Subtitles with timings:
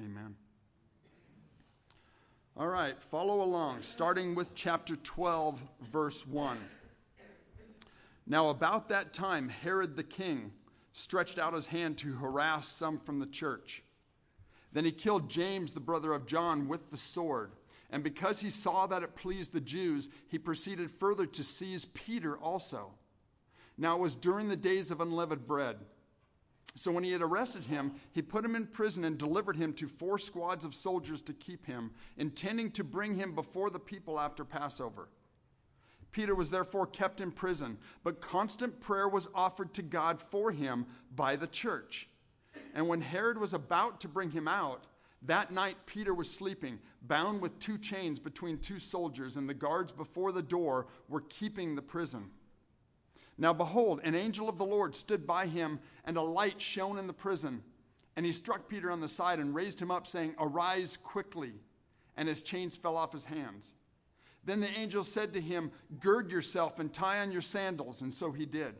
[0.00, 0.34] Amen.
[2.56, 6.58] All right, follow along, starting with chapter 12, verse 1.
[8.26, 10.52] Now, about that time, Herod the king
[10.92, 13.82] stretched out his hand to harass some from the church.
[14.72, 17.52] Then he killed James, the brother of John, with the sword.
[17.90, 22.36] And because he saw that it pleased the Jews, he proceeded further to seize Peter
[22.36, 22.92] also.
[23.76, 25.76] Now it was during the days of unleavened bread.
[26.76, 29.86] So when he had arrested him, he put him in prison and delivered him to
[29.86, 34.44] four squads of soldiers to keep him, intending to bring him before the people after
[34.44, 35.08] Passover.
[36.10, 40.86] Peter was therefore kept in prison, but constant prayer was offered to God for him
[41.14, 42.08] by the church.
[42.74, 44.86] And when Herod was about to bring him out,
[45.22, 49.90] that night Peter was sleeping, bound with two chains between two soldiers, and the guards
[49.90, 52.30] before the door were keeping the prison.
[53.36, 57.06] Now behold, an angel of the Lord stood by him, and a light shone in
[57.06, 57.62] the prison.
[58.16, 61.52] And he struck Peter on the side and raised him up, saying, Arise quickly.
[62.16, 63.74] And his chains fell off his hands.
[64.44, 68.02] Then the angel said to him, Gird yourself and tie on your sandals.
[68.02, 68.74] And so he did.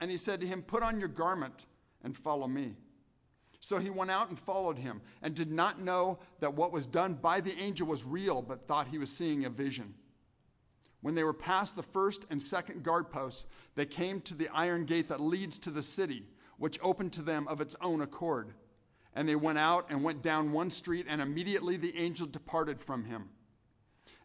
[0.00, 1.64] And he said to him, Put on your garment
[2.02, 2.74] and follow me.
[3.60, 7.14] So he went out and followed him, and did not know that what was done
[7.14, 9.94] by the angel was real, but thought he was seeing a vision.
[11.04, 14.86] When they were past the first and second guard posts, they came to the iron
[14.86, 16.22] gate that leads to the city,
[16.56, 18.54] which opened to them of its own accord.
[19.14, 23.04] And they went out and went down one street, and immediately the angel departed from
[23.04, 23.28] him.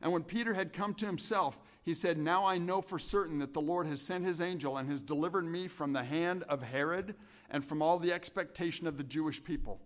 [0.02, 3.54] And when Peter had come to himself, he said, Now I know for certain that
[3.54, 7.14] the Lord has sent his angel and has delivered me from the hand of Herod
[7.50, 9.82] and from all the expectation of the Jewish people.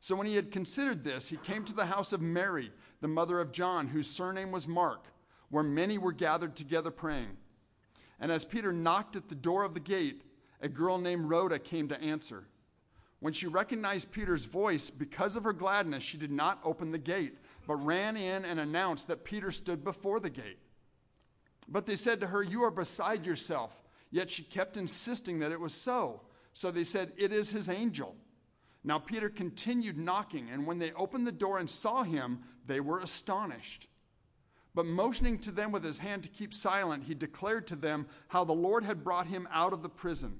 [0.00, 2.72] So when he had considered this, he came to the house of Mary,
[3.02, 5.08] the mother of John, whose surname was Mark
[5.50, 7.36] where many were gathered together praying.
[8.20, 10.22] And as Peter knocked at the door of the gate,
[10.60, 12.44] a girl named Rhoda came to answer.
[13.20, 17.36] When she recognized Peter's voice, because of her gladness, she did not open the gate,
[17.66, 20.58] but ran in and announced that Peter stood before the gate.
[21.68, 23.82] But they said to her, You are beside yourself.
[24.10, 26.22] Yet she kept insisting that it was so.
[26.54, 28.16] So they said, It is his angel.
[28.84, 33.00] Now Peter continued knocking, and when they opened the door and saw him, they were
[33.00, 33.86] astonished.
[34.78, 38.44] But motioning to them with his hand to keep silent, he declared to them how
[38.44, 40.38] the Lord had brought him out of the prison.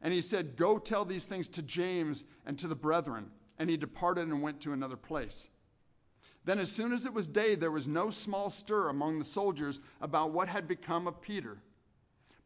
[0.00, 3.32] And he said, Go tell these things to James and to the brethren.
[3.58, 5.48] And he departed and went to another place.
[6.44, 9.80] Then, as soon as it was day, there was no small stir among the soldiers
[10.00, 11.58] about what had become of Peter.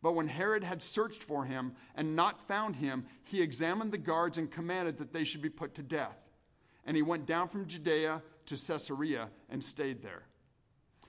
[0.01, 4.39] But when Herod had searched for him and not found him, he examined the guards
[4.39, 6.17] and commanded that they should be put to death.
[6.87, 10.23] And he went down from Judea to Caesarea and stayed there.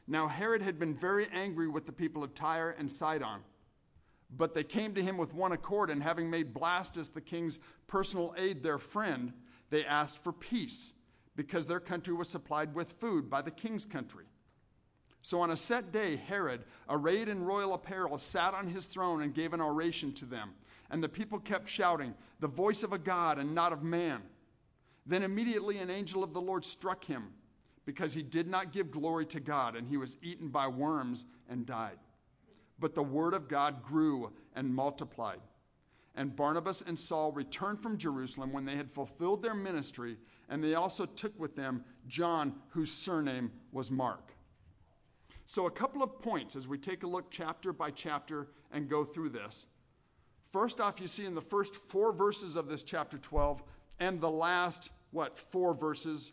[0.08, 3.42] Now Herod had been very angry with the people of Tyre and Sidon.
[4.36, 8.34] But they came to him with one accord, and having made Blastus, the king's personal
[8.38, 9.34] aide, their friend,
[9.70, 10.94] they asked for peace,
[11.36, 14.26] because their country was supplied with food by the king's country.
[15.22, 19.34] So on a set day, Herod, arrayed in royal apparel, sat on his throne and
[19.34, 20.52] gave an oration to them.
[20.90, 24.22] And the people kept shouting, The voice of a God and not of man.
[25.06, 27.34] Then immediately an angel of the Lord struck him
[27.86, 31.66] because he did not give glory to God, and he was eaten by worms and
[31.66, 31.98] died.
[32.80, 35.40] But the word of God grew and multiplied.
[36.16, 40.18] And Barnabas and Saul returned from Jerusalem when they had fulfilled their ministry,
[40.50, 44.34] and they also took with them John, whose surname was Mark.
[45.46, 49.04] So, a couple of points as we take a look chapter by chapter and go
[49.04, 49.66] through this.
[50.52, 53.64] First off, you see in the first four verses of this chapter 12
[54.00, 56.32] and the last, what, four verses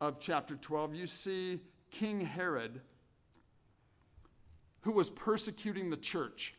[0.00, 2.80] of chapter 12, you see King Herod,
[4.82, 6.54] who was persecuting the church.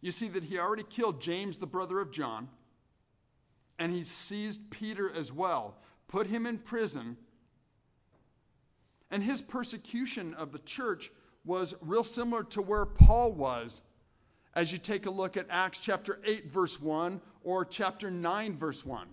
[0.00, 2.48] You see that he already killed James, the brother of John,
[3.78, 5.76] and he seized Peter as well,
[6.08, 7.18] put him in prison.
[9.10, 11.10] And his persecution of the church
[11.44, 13.82] was real similar to where Paul was
[14.54, 18.84] as you take a look at Acts chapter 8, verse 1, or chapter 9, verse
[18.84, 19.08] 1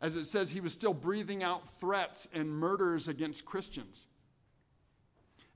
[0.00, 4.06] as it says he was still breathing out threats and murders against Christians.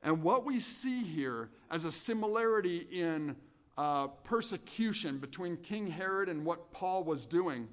[0.03, 3.37] And what we see here as a similarity in
[3.79, 7.69] uh, persecution between King Herod and what Paul was doing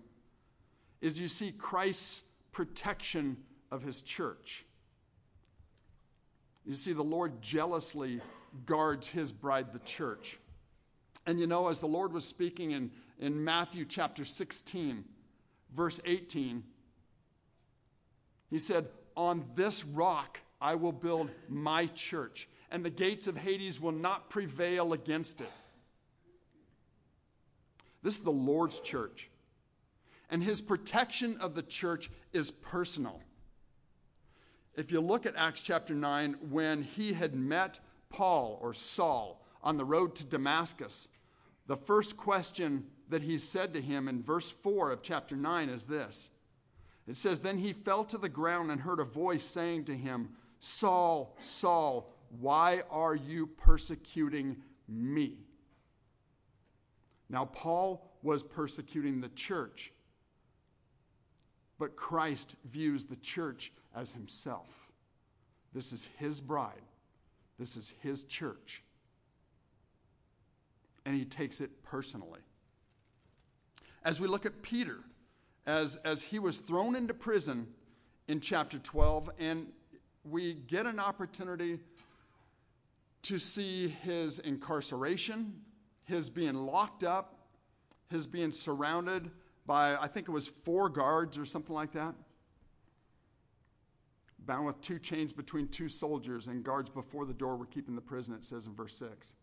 [1.01, 3.38] is you see Christ's protection
[3.69, 4.66] of his church.
[6.66, 8.22] You see, the Lord jealously
[8.66, 10.38] guards his bride, the church.
[11.25, 15.04] And you know, as the Lord was speaking in, in Matthew chapter 16,
[15.76, 16.64] verse 18,
[18.50, 23.80] he said, On this rock I will build my church, and the gates of Hades
[23.80, 25.52] will not prevail against it.
[28.04, 29.30] This is the Lord's church.
[30.30, 33.22] And his protection of the church is personal.
[34.76, 37.80] If you look at Acts chapter 9, when he had met
[38.10, 41.10] Paul or Saul on the road to Damascus,
[41.68, 45.84] the first question that he said to him in verse 4 of chapter 9 is
[45.84, 46.30] this
[47.08, 50.30] It says, Then he fell to the ground and heard a voice saying to him,
[50.60, 55.38] Saul, Saul, why are you persecuting me?
[57.30, 59.92] Now, Paul was persecuting the church,
[61.78, 64.92] but Christ views the church as himself.
[65.74, 66.84] This is his bride,
[67.60, 68.84] this is his church.
[71.06, 72.42] And he takes it personally.
[74.03, 74.98] As we look at Peter,
[75.65, 77.68] as, as he was thrown into prison
[78.27, 79.68] in chapter 12, and
[80.24, 81.80] we get an opportunity
[83.24, 85.53] to see his incarceration,
[86.03, 87.48] his being locked up,
[88.09, 89.30] his being surrounded
[89.65, 92.15] by, I think it was four guards or something like that,
[94.39, 98.01] bound with two chains between two soldiers, and guards before the door were keeping the
[98.01, 99.33] prison, it says in verse 6.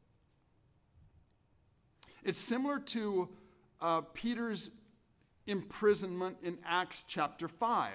[2.25, 3.29] It's similar to
[3.81, 4.71] uh, Peter's
[5.47, 7.93] imprisonment in Acts chapter 5,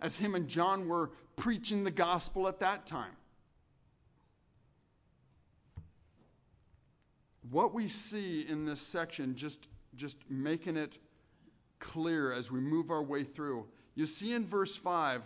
[0.00, 3.16] as him and John were preaching the gospel at that time.
[7.50, 10.98] what we see in this section, just, just making it
[11.78, 15.22] clear as we move our way through, you see in verse 5,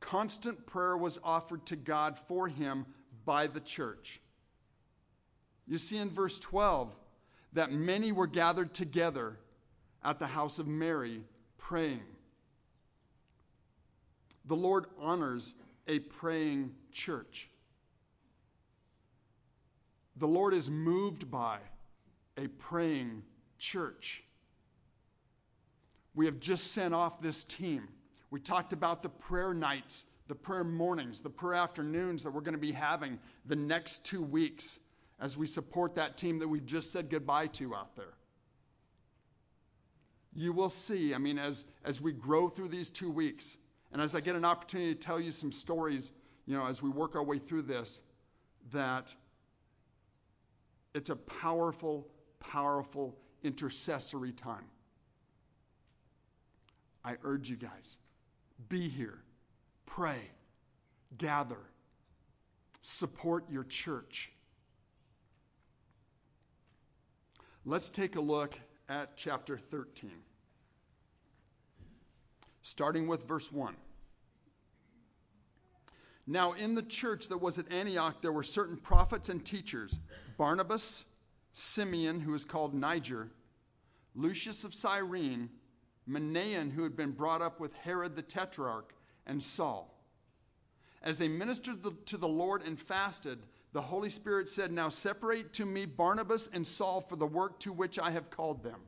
[0.00, 2.86] constant prayer was offered to God for him
[3.24, 4.20] by the church.
[5.66, 6.94] You see in verse 12
[7.52, 9.38] that many were gathered together
[10.04, 11.22] at the house of Mary
[11.58, 12.02] praying.
[14.44, 15.54] The Lord honors
[15.86, 17.48] a praying church.
[20.16, 21.58] The Lord is moved by
[22.36, 23.22] a praying
[23.58, 24.24] church.
[26.14, 27.88] We have just sent off this team.
[28.30, 32.54] We talked about the prayer nights, the prayer mornings, the prayer afternoons that we're going
[32.54, 34.78] to be having the next two weeks
[35.22, 38.14] as we support that team that we've just said goodbye to out there.
[40.34, 43.56] You will see, I mean, as, as we grow through these two weeks,
[43.92, 46.10] and as I get an opportunity to tell you some stories,
[46.44, 48.00] you know, as we work our way through this,
[48.72, 49.14] that
[50.92, 52.08] it's a powerful,
[52.40, 54.64] powerful intercessory time.
[57.04, 57.96] I urge you guys
[58.68, 59.20] be here,
[59.86, 60.30] pray,
[61.16, 61.58] gather,
[62.80, 64.31] support your church.
[67.64, 70.10] Let's take a look at chapter 13,
[72.60, 73.76] starting with verse 1.
[76.26, 80.00] Now, in the church that was at Antioch, there were certain prophets and teachers
[80.36, 81.04] Barnabas,
[81.52, 83.28] Simeon, who was called Niger,
[84.16, 85.48] Lucius of Cyrene,
[86.08, 88.92] Manaen, who had been brought up with Herod the Tetrarch,
[89.24, 90.02] and Saul.
[91.00, 93.38] As they ministered to the Lord and fasted,
[93.72, 97.72] the Holy Spirit said, Now separate to me Barnabas and Saul for the work to
[97.72, 98.80] which I have called them.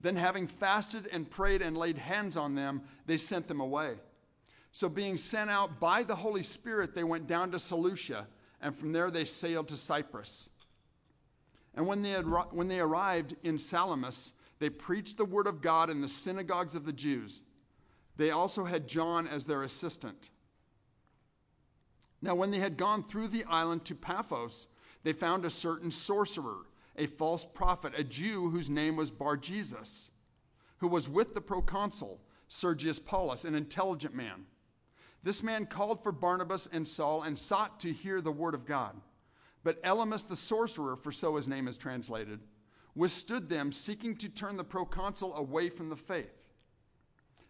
[0.00, 3.96] Then, having fasted and prayed and laid hands on them, they sent them away.
[4.72, 8.26] So, being sent out by the Holy Spirit, they went down to Seleucia,
[8.62, 10.48] and from there they sailed to Cyprus.
[11.74, 15.90] And when they, had, when they arrived in Salamis, they preached the word of God
[15.90, 17.42] in the synagogues of the Jews.
[18.16, 20.30] They also had John as their assistant.
[22.22, 24.66] Now, when they had gone through the island to Paphos,
[25.02, 30.10] they found a certain sorcerer, a false prophet, a Jew whose name was Bar Jesus,
[30.78, 34.44] who was with the proconsul, Sergius Paulus, an intelligent man.
[35.22, 38.96] This man called for Barnabas and Saul and sought to hear the word of God.
[39.62, 42.40] But Elymas the sorcerer, for so his name is translated,
[42.94, 46.32] withstood them, seeking to turn the proconsul away from the faith.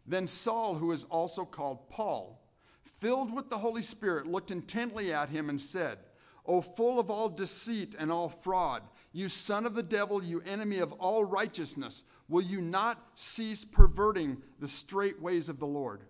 [0.07, 2.40] Then Saul, who is also called Paul,
[2.85, 5.99] filled with the Holy Spirit, looked intently at him and said,
[6.47, 8.83] O full of all deceit and all fraud,
[9.13, 14.39] you son of the devil, you enemy of all righteousness, will you not cease perverting
[14.59, 16.03] the straight ways of the Lord?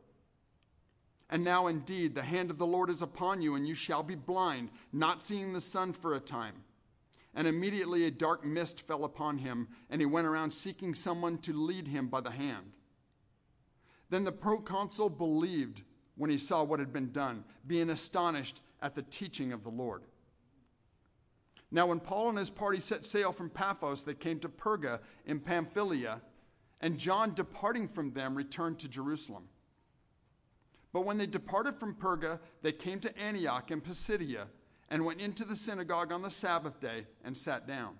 [1.31, 4.17] And now indeed the hand of the Lord is upon you, and you shall be
[4.17, 6.65] blind, not seeing the sun for a time.
[7.35, 11.53] And immediately a dark mist fell upon him, and he went around seeking someone to
[11.53, 12.73] lead him by the hand.
[14.11, 15.83] Then the proconsul believed
[16.21, 20.03] when he saw what had been done, being astonished at the teaching of the Lord.
[21.71, 25.41] Now, when Paul and his party set sail from Paphos, they came to Perga in
[25.41, 26.21] Pamphylia,
[26.83, 29.45] and John, departing from them, returned to Jerusalem.
[30.93, 34.49] But when they departed from Perga, they came to Antioch in Pisidia
[34.91, 37.95] and went into the synagogue on the Sabbath day and sat down.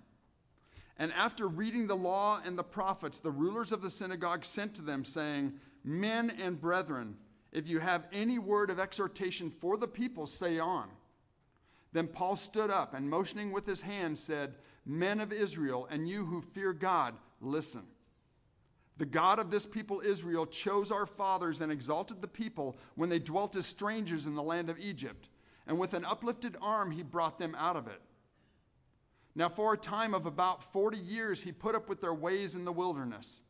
[0.95, 4.83] And after reading the law and the prophets, the rulers of the synagogue sent to
[4.83, 7.15] them, saying, Men and brethren,
[7.51, 10.89] if you have any word of exhortation for the people, say on.
[11.93, 14.55] Then Paul stood up and, motioning with his hand, said,
[14.85, 17.83] Men of Israel, and you who fear God, listen.
[18.97, 23.19] The God of this people Israel chose our fathers and exalted the people when they
[23.19, 25.29] dwelt as strangers in the land of Egypt,
[25.67, 28.01] and with an uplifted arm he brought them out of it.
[29.33, 32.65] Now, for a time of about 40 years, he put up with their ways in
[32.65, 33.41] the wilderness.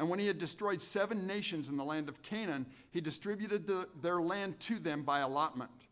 [0.00, 3.86] And when he had destroyed seven nations in the land of Canaan, he distributed the,
[4.00, 5.88] their land to them by allotment.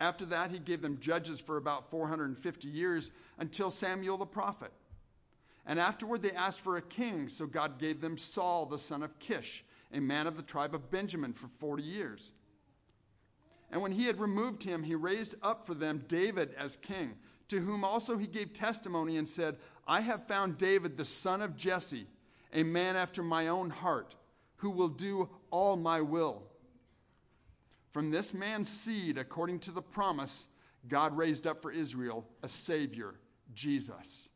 [0.00, 4.72] After that, he gave them judges for about 450 years until Samuel the prophet.
[5.66, 9.18] And afterward, they asked for a king, so God gave them Saul the son of
[9.18, 9.62] Kish,
[9.92, 12.32] a man of the tribe of Benjamin, for 40 years.
[13.70, 17.16] And when he had removed him, he raised up for them David as king
[17.48, 21.56] to whom also he gave testimony and said, I have found David the son of
[21.56, 22.06] Jesse,
[22.52, 24.16] a man after my own heart,
[24.56, 26.42] who will do all my will.
[27.90, 30.48] From this man's seed, according to the promise,
[30.88, 33.14] God raised up for Israel a Savior,
[33.54, 34.28] Jesus.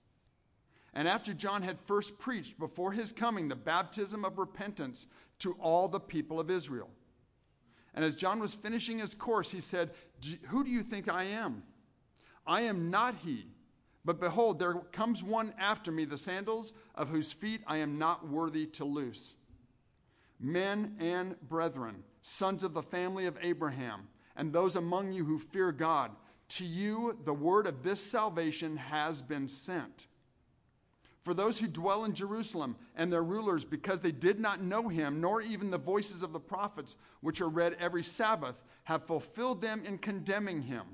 [0.93, 5.07] And after John had first preached before his coming the baptism of repentance
[5.40, 6.90] to all the people of Israel.
[7.95, 9.90] And as John was finishing his course, he said,
[10.49, 11.62] Who do you think I am?
[12.47, 13.47] I am not he.
[14.04, 18.26] But behold, there comes one after me, the sandals of whose feet I am not
[18.26, 19.35] worthy to loose.
[20.38, 25.71] Men and brethren, sons of the family of Abraham, and those among you who fear
[25.71, 26.12] God,
[26.49, 30.07] to you the word of this salvation has been sent.
[31.23, 35.21] For those who dwell in Jerusalem and their rulers, because they did not know him,
[35.21, 39.85] nor even the voices of the prophets, which are read every Sabbath, have fulfilled them
[39.85, 40.87] in condemning him.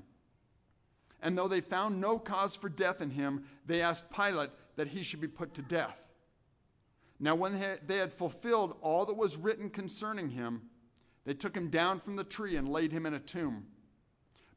[1.21, 5.03] And though they found no cause for death in him, they asked Pilate that he
[5.03, 5.99] should be put to death.
[7.19, 10.61] Now, when they had fulfilled all that was written concerning him,
[11.25, 13.65] they took him down from the tree and laid him in a tomb.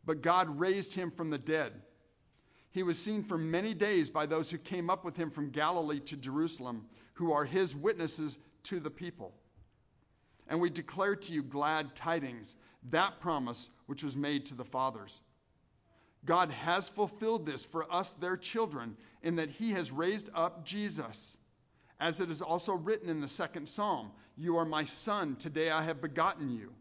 [0.05, 1.73] But God raised him from the dead.
[2.71, 6.01] He was seen for many days by those who came up with him from Galilee
[6.01, 9.35] to Jerusalem, who are his witnesses to the people.
[10.47, 12.57] And we declare to you glad tidings,
[12.91, 15.21] that promise which was made to the fathers.
[16.25, 21.37] God has fulfilled this for us, their children, in that He has raised up Jesus.
[21.99, 25.83] As it is also written in the second psalm You are my son, today I
[25.83, 26.73] have begotten you.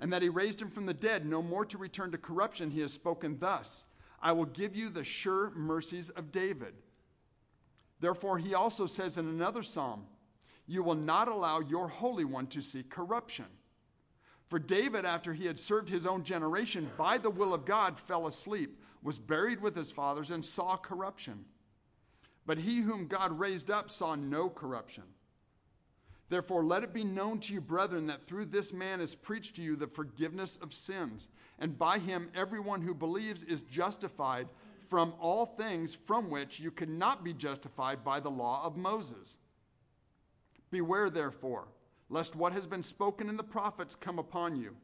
[0.00, 2.80] And that He raised him from the dead, no more to return to corruption, He
[2.80, 3.84] has spoken thus
[4.20, 6.74] I will give you the sure mercies of David.
[8.00, 10.06] Therefore, He also says in another psalm,
[10.66, 13.46] You will not allow your Holy One to see corruption.
[14.48, 18.26] For David, after he had served his own generation by the will of God, fell
[18.26, 21.44] asleep, was buried with his fathers, and saw corruption.
[22.46, 25.02] But he whom God raised up saw no corruption.
[26.28, 29.62] Therefore, let it be known to you, brethren, that through this man is preached to
[29.62, 34.48] you the forgiveness of sins, and by him everyone who believes is justified
[34.88, 39.38] from all things from which you cannot be justified by the law of Moses.
[40.70, 41.66] Beware, therefore
[42.08, 44.76] lest what has been spoken in the prophets come upon you.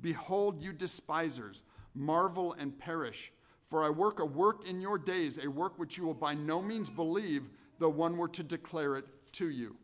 [0.00, 1.62] Behold, you despisers,
[1.94, 3.32] marvel and perish.
[3.66, 6.62] For I work a work in your days, a work which you will by no
[6.62, 9.76] means believe, though one were to declare it to you.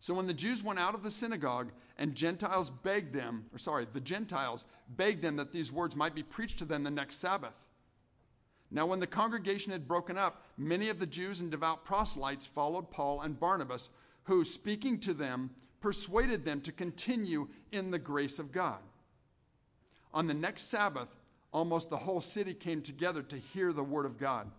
[0.00, 3.86] So when the Jews went out of the synagogue and Gentiles begged them, or sorry,
[3.92, 7.54] the Gentiles begged them that these words might be preached to them the next Sabbath.
[8.70, 12.90] Now, when the congregation had broken up, many of the Jews and devout proselytes followed
[12.90, 13.88] Paul and Barnabas
[14.28, 18.78] who, speaking to them, persuaded them to continue in the grace of God.
[20.12, 21.08] On the next Sabbath,
[21.50, 24.50] almost the whole city came together to hear the word of God.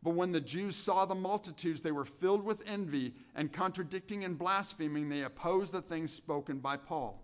[0.00, 4.38] But when the Jews saw the multitudes, they were filled with envy, and contradicting and
[4.38, 7.20] blaspheming, they opposed the things spoken by Paul.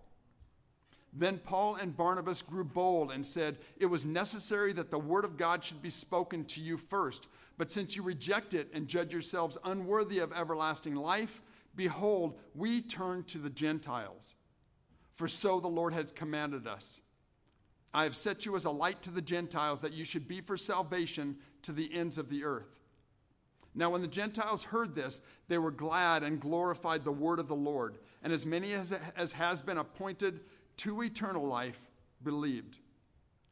[1.13, 5.37] Then Paul and Barnabas grew bold and said, It was necessary that the word of
[5.37, 9.59] God should be spoken to you first but since you reject it and judge yourselves
[9.65, 11.43] unworthy of everlasting life,
[11.75, 14.35] behold, we turn to the Gentiles.
[15.17, 17.01] For so the Lord has commanded us.
[17.95, 20.57] I have set you as a light to the Gentiles, that you should be for
[20.57, 22.79] salvation to the ends of the earth.
[23.75, 27.55] Now, when the Gentiles heard this, they were glad and glorified the word of the
[27.55, 27.99] Lord.
[28.23, 30.41] And as many as, as has been appointed
[30.79, 31.91] to eternal life
[32.23, 32.79] believed.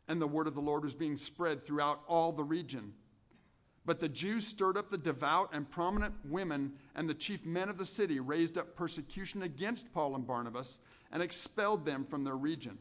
[0.08, 2.92] And the word of the Lord was being spread throughout all the region.
[3.90, 7.76] But the Jews stirred up the devout and prominent women, and the chief men of
[7.76, 10.78] the city raised up persecution against Paul and Barnabas
[11.10, 12.78] and expelled them from their region.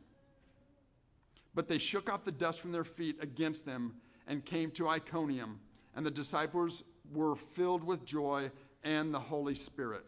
[1.55, 3.95] But they shook off the dust from their feet against them
[4.27, 5.59] and came to Iconium.
[5.95, 8.51] and the disciples were filled with joy
[8.83, 10.05] and the Holy Spirit.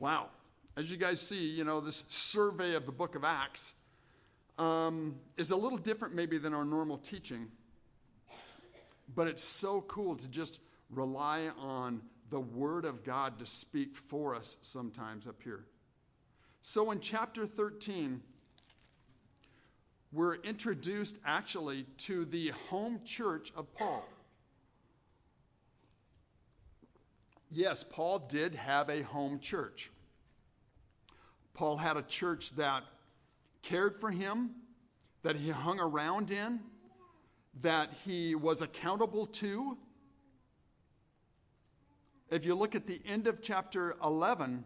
[0.00, 0.30] Wow.
[0.76, 3.74] As you guys see, you know, this survey of the book of Acts
[4.58, 7.46] um, is a little different maybe than our normal teaching,
[9.14, 14.34] but it's so cool to just rely on the Word of God to speak for
[14.34, 15.64] us sometimes up here.
[16.62, 18.20] So in chapter 13,
[20.12, 24.04] we're introduced actually to the home church of Paul.
[27.50, 29.90] Yes, Paul did have a home church.
[31.54, 32.84] Paul had a church that
[33.62, 34.50] cared for him,
[35.22, 36.60] that he hung around in,
[37.54, 39.76] that he was accountable to.
[42.30, 44.64] If you look at the end of chapter 11,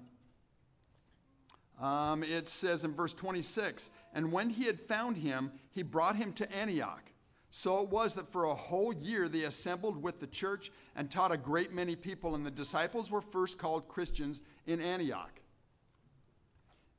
[1.81, 6.33] um, it says in verse 26 And when he had found him, he brought him
[6.35, 7.11] to Antioch.
[7.51, 11.33] So it was that for a whole year they assembled with the church and taught
[11.33, 15.41] a great many people, and the disciples were first called Christians in Antioch.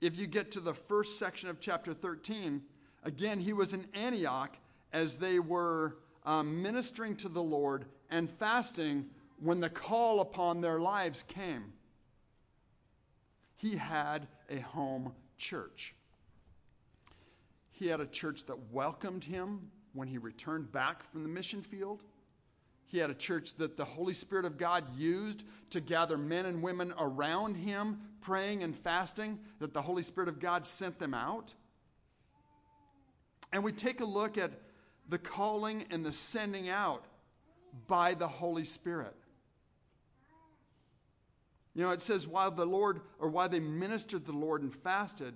[0.02, 2.62] If you get to the first section of chapter 13,
[3.04, 4.56] again, he was in Antioch
[4.92, 9.06] as they were um, ministering to the Lord and fasting
[9.40, 11.74] when the call upon their lives came.
[13.56, 15.96] He had a home church.
[17.72, 22.04] He had a church that welcomed him when he returned back from the mission field.
[22.86, 26.62] He had a church that the Holy Spirit of God used to gather men and
[26.62, 31.54] women around him, praying and fasting, that the Holy Spirit of God sent them out.
[33.52, 34.52] And we take a look at
[35.10, 37.06] the calling and the sending out
[37.88, 39.16] by the Holy Spirit.
[41.74, 45.36] You know, it says, while the Lord, or while they ministered the Lord and fasted,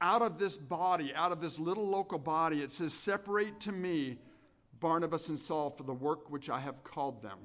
[0.00, 4.18] out of this body, out of this little local body, it says, Separate to me
[4.80, 7.38] Barnabas and Saul for the work which I have called them.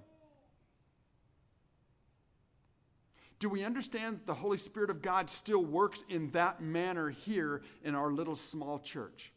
[3.39, 7.61] Do we understand that the Holy Spirit of God still works in that manner here
[7.83, 9.31] in our little small church?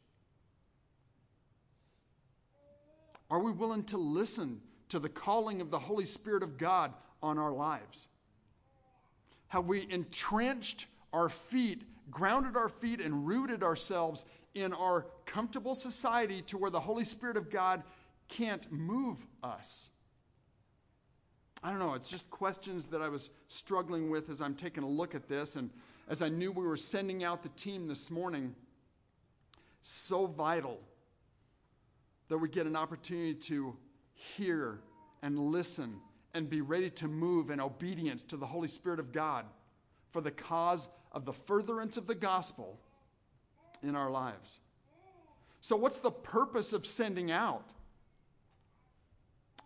[3.30, 7.38] Are we willing to listen to the calling of the Holy Spirit of God on
[7.38, 8.08] our lives?
[9.48, 16.42] Have we entrenched our feet grounded our feet and rooted ourselves in our comfortable society
[16.42, 17.82] to where the Holy Spirit of God
[18.28, 19.88] can't move us.
[21.62, 24.88] I don't know, it's just questions that I was struggling with as I'm taking a
[24.88, 25.56] look at this.
[25.56, 25.70] And
[26.08, 28.54] as I knew we were sending out the team this morning,
[29.82, 30.80] so vital
[32.30, 33.76] that we get an opportunity to
[34.14, 34.78] hear
[35.20, 35.96] and listen
[36.32, 39.44] and be ready to move in obedience to the Holy Spirit of God
[40.12, 42.78] for the cause of the furtherance of the gospel
[43.82, 44.60] in our lives.
[45.60, 47.68] So, what's the purpose of sending out?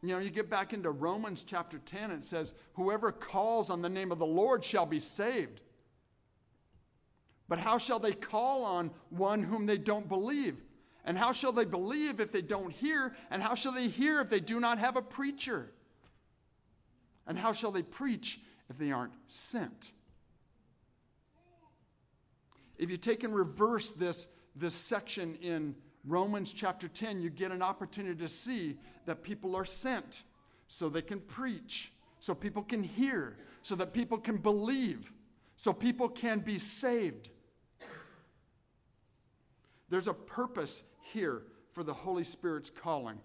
[0.02, 3.90] You know, you get back into Romans chapter 10, it says, Whoever calls on the
[3.90, 5.60] name of the Lord shall be saved.
[7.46, 10.56] But how shall they call on one whom they don't believe?
[11.04, 13.14] And how shall they believe if they don't hear?
[13.30, 15.70] And how shall they hear if they do not have a preacher?
[17.26, 18.40] And how shall they preach
[18.70, 19.92] if they aren't sent?
[22.78, 25.74] If you take and reverse this, this section in
[26.06, 30.22] Romans chapter 10, you get an opportunity to see that people are sent
[30.68, 35.12] so they can preach, so people can hear, so that people can believe,
[35.56, 37.30] so people can be saved.
[39.88, 43.18] There's a purpose here for the Holy Spirit's calling.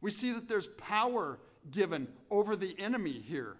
[0.00, 1.38] We see that there's power
[1.70, 3.56] given over the enemy here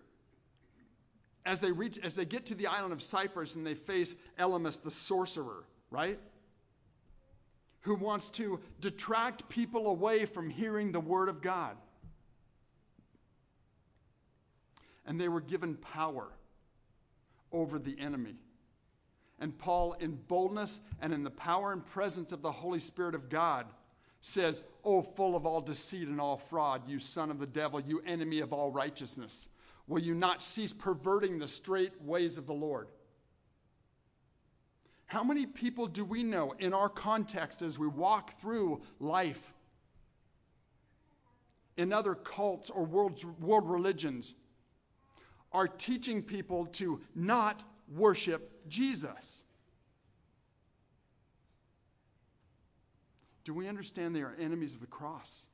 [1.45, 4.83] as they reach as they get to the island of Cyprus and they face Elymas
[4.83, 6.21] the sorcerer, right?
[7.83, 11.77] Who wants to detract people away from hearing the word of God.
[15.07, 16.29] And they were given power
[17.51, 18.37] over the enemy.
[19.41, 23.29] And Paul, in boldness and in the power and presence of the Holy Spirit of
[23.29, 23.67] God,
[24.21, 28.03] says, Oh, full of all deceit and all fraud, you son of the devil, you
[28.05, 29.49] enemy of all righteousness
[29.89, 32.89] will you not cease perverting the straight ways of the Lord?
[35.07, 39.55] How many people do we know in our context as we walk through life
[41.79, 44.35] in other cults or world, world religions
[45.51, 49.45] are teaching people to not worship Jesus?
[53.45, 55.47] Do we understand they are enemies of the cross?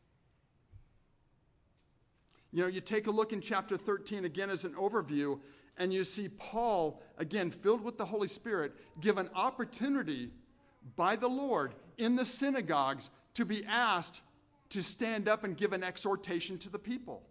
[2.50, 5.40] You know, you take a look in chapter 13 again as an overview,
[5.77, 10.31] and you see Paul, again, filled with the Holy Spirit, give an opportunity
[10.96, 14.22] by the Lord in the synagogues to be asked
[14.70, 17.22] to stand up and give an exhortation to the people.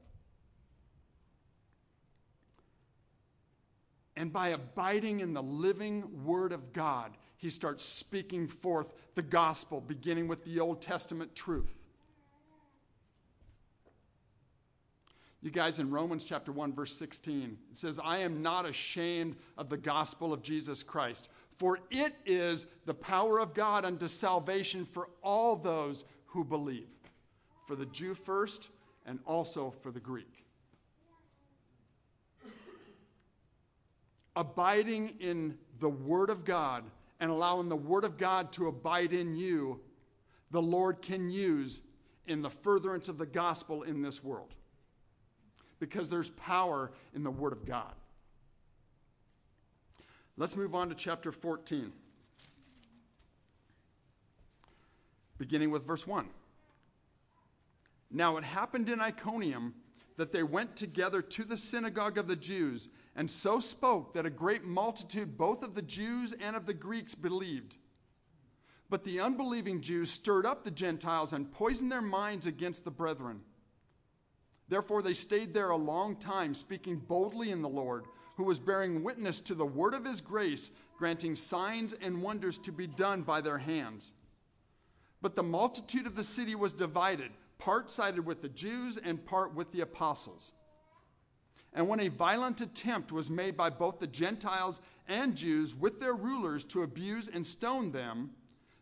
[4.15, 9.82] And by abiding in the living Word of God, he starts speaking forth the gospel,
[9.82, 11.78] beginning with the Old Testament truth.
[15.41, 19.67] You guys, in Romans chapter 1, verse 16, it says, I am not ashamed of
[19.67, 25.10] the gospel of Jesus Christ, for it is the power of God unto salvation for
[25.21, 26.88] all those who believe,
[27.67, 28.69] for the Jew first,
[29.06, 30.42] and also for the Greek.
[34.36, 36.84] Abiding in the Word of God
[37.19, 39.80] and allowing the Word of God to abide in you,
[40.52, 41.82] the Lord can use
[42.26, 44.54] in the furtherance of the gospel in this world
[45.80, 47.93] because there's power in the Word of God.
[50.38, 51.91] Let's move on to chapter 14,
[55.38, 56.28] beginning with verse 1.
[58.10, 59.76] Now it happened in Iconium
[60.17, 64.32] that they went together to the synagogue of the Jews, and so spoke that a
[64.32, 67.76] great multitude, both of the Jews and of the Greeks, believed.
[68.89, 73.41] But the unbelieving Jews stirred up the Gentiles and poisoned their minds against the brethren.
[74.67, 78.06] Therefore, they stayed there a long time, speaking boldly in the Lord,
[78.38, 82.71] who was bearing witness to the word of his grace, granting signs and wonders to
[82.71, 84.13] be done by their hands.
[85.21, 89.54] But the multitude of the city was divided, part sided with the Jews and part
[89.54, 90.52] with the apostles.
[91.74, 96.14] And when a violent attempt was made by both the Gentiles and Jews with their
[96.14, 98.32] rulers to abuse and stone them,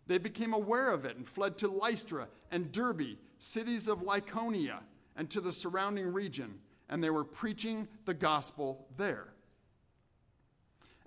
[0.07, 4.79] they became aware of it and fled to Lystra and Derbe, cities of Lycaonia
[5.15, 9.27] and to the surrounding region, and they were preaching the gospel there.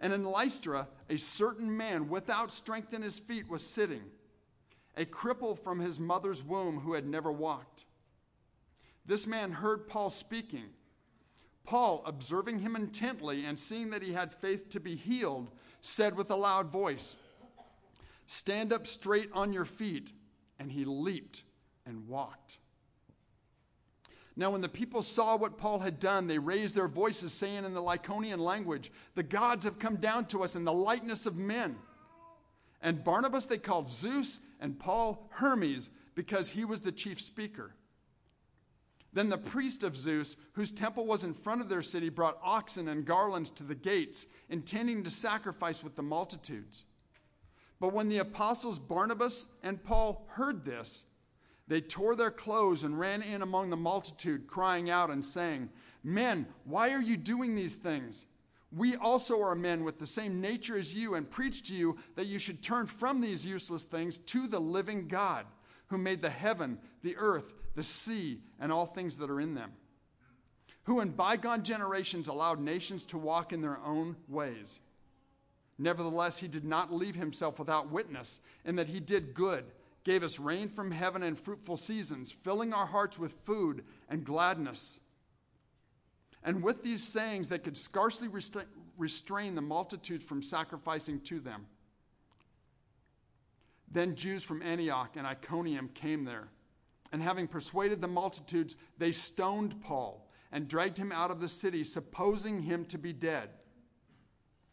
[0.00, 4.02] And in Lystra, a certain man without strength in his feet was sitting,
[4.96, 7.84] a cripple from his mother's womb who had never walked.
[9.06, 10.66] This man heard Paul speaking.
[11.64, 15.50] Paul, observing him intently and seeing that he had faith to be healed,
[15.80, 17.16] said with a loud voice,
[18.26, 20.12] Stand up straight on your feet.
[20.58, 21.42] And he leaped
[21.84, 22.58] and walked.
[24.36, 27.74] Now, when the people saw what Paul had done, they raised their voices, saying in
[27.74, 31.76] the Lycaonian language, The gods have come down to us in the likeness of men.
[32.80, 37.74] And Barnabas they called Zeus, and Paul Hermes, because he was the chief speaker.
[39.14, 42.88] Then the priest of Zeus, whose temple was in front of their city, brought oxen
[42.88, 46.84] and garlands to the gates, intending to sacrifice with the multitudes.
[47.80, 51.04] But when the apostles Barnabas and Paul heard this,
[51.68, 55.70] they tore their clothes and ran in among the multitude, crying out and saying,
[56.02, 58.26] Men, why are you doing these things?
[58.70, 62.26] We also are men with the same nature as you, and preach to you that
[62.26, 65.46] you should turn from these useless things to the living God,
[65.86, 69.70] who made the heaven, the earth, the sea, and all things that are in them,
[70.84, 74.80] who in bygone generations allowed nations to walk in their own ways.
[75.78, 79.64] Nevertheless, he did not leave himself without witness, in that he did good
[80.04, 85.00] gave us rain from heaven and fruitful seasons, filling our hearts with food and gladness.
[86.42, 88.28] And with these sayings, they could scarcely
[88.98, 91.66] restrain the multitudes from sacrificing to them.
[93.90, 96.48] Then Jews from Antioch and Iconium came there.
[97.14, 101.84] And having persuaded the multitudes, they stoned Paul and dragged him out of the city,
[101.84, 103.50] supposing him to be dead.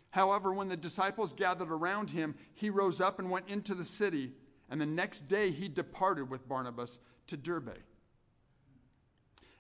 [0.10, 4.32] However, when the disciples gathered around him, he rose up and went into the city
[4.71, 7.77] and the next day he departed with Barnabas to Derbe.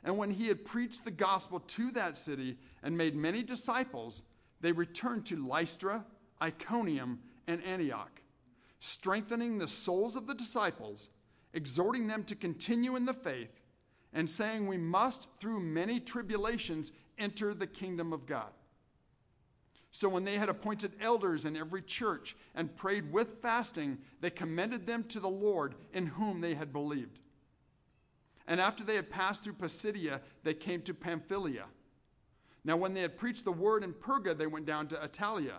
[0.03, 4.23] And when he had preached the gospel to that city and made many disciples,
[4.59, 6.03] they returned to Lystra,
[6.41, 8.23] Iconium, and Antioch,
[8.79, 11.09] strengthening the souls of the disciples,
[11.53, 13.61] exhorting them to continue in the faith,
[14.13, 18.51] and saying, We must, through many tribulations, enter the kingdom of God.
[19.91, 24.87] So when they had appointed elders in every church and prayed with fasting, they commended
[24.87, 27.19] them to the Lord in whom they had believed.
[28.47, 31.65] And after they had passed through Pisidia, they came to Pamphylia.
[32.63, 35.57] Now, when they had preached the word in Perga, they went down to Attalia.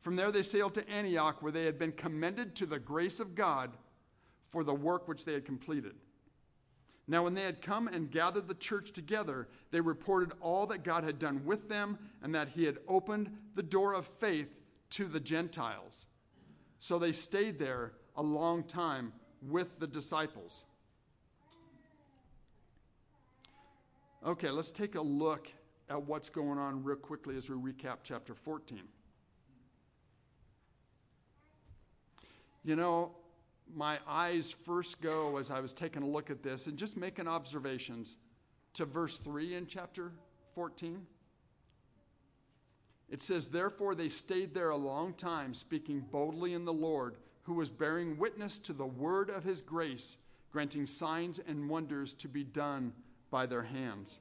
[0.00, 3.34] From there, they sailed to Antioch, where they had been commended to the grace of
[3.34, 3.70] God
[4.52, 5.94] for the work which they had completed.
[7.08, 11.02] Now, when they had come and gathered the church together, they reported all that God
[11.02, 14.54] had done with them and that he had opened the door of faith
[14.90, 16.06] to the Gentiles.
[16.78, 19.12] So they stayed there a long time
[19.48, 20.64] with the disciples.
[24.24, 25.48] Okay, let's take a look
[25.88, 28.82] at what's going on real quickly as we recap chapter 14.
[32.64, 33.12] You know,
[33.74, 37.28] my eyes first go as I was taking a look at this and just making
[37.28, 38.16] observations
[38.74, 40.12] to verse 3 in chapter
[40.54, 41.06] 14.
[43.10, 47.54] It says, Therefore they stayed there a long time, speaking boldly in the Lord, who
[47.54, 50.16] was bearing witness to the word of his grace,
[50.50, 52.92] granting signs and wonders to be done
[53.30, 54.18] by their hands.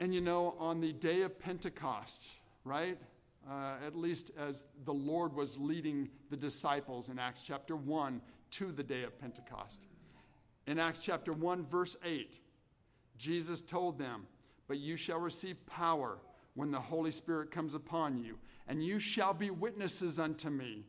[0.00, 2.30] And you know, on the day of Pentecost,
[2.64, 2.98] right?
[3.48, 8.20] Uh, at least as the Lord was leading the disciples in Acts chapter 1
[8.52, 9.86] to the day of Pentecost.
[10.66, 12.38] In Acts chapter 1, verse 8,
[13.16, 14.26] Jesus told them,
[14.68, 16.18] But you shall receive power
[16.54, 20.84] when the Holy Spirit comes upon you, and you shall be witnesses unto me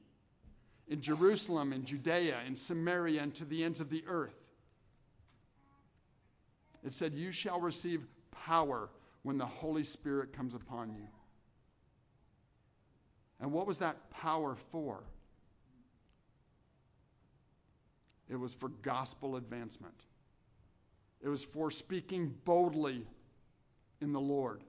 [0.88, 4.36] in Jerusalem, in Judea, in Samaria, and to the ends of the earth.
[6.84, 8.90] It said, You shall receive power
[9.24, 11.08] when the Holy Spirit comes upon you.
[13.42, 15.04] And what was that power for?
[18.30, 20.06] It was for gospel advancement.
[21.22, 23.06] It was for speaking boldly
[24.00, 24.64] in the Lord.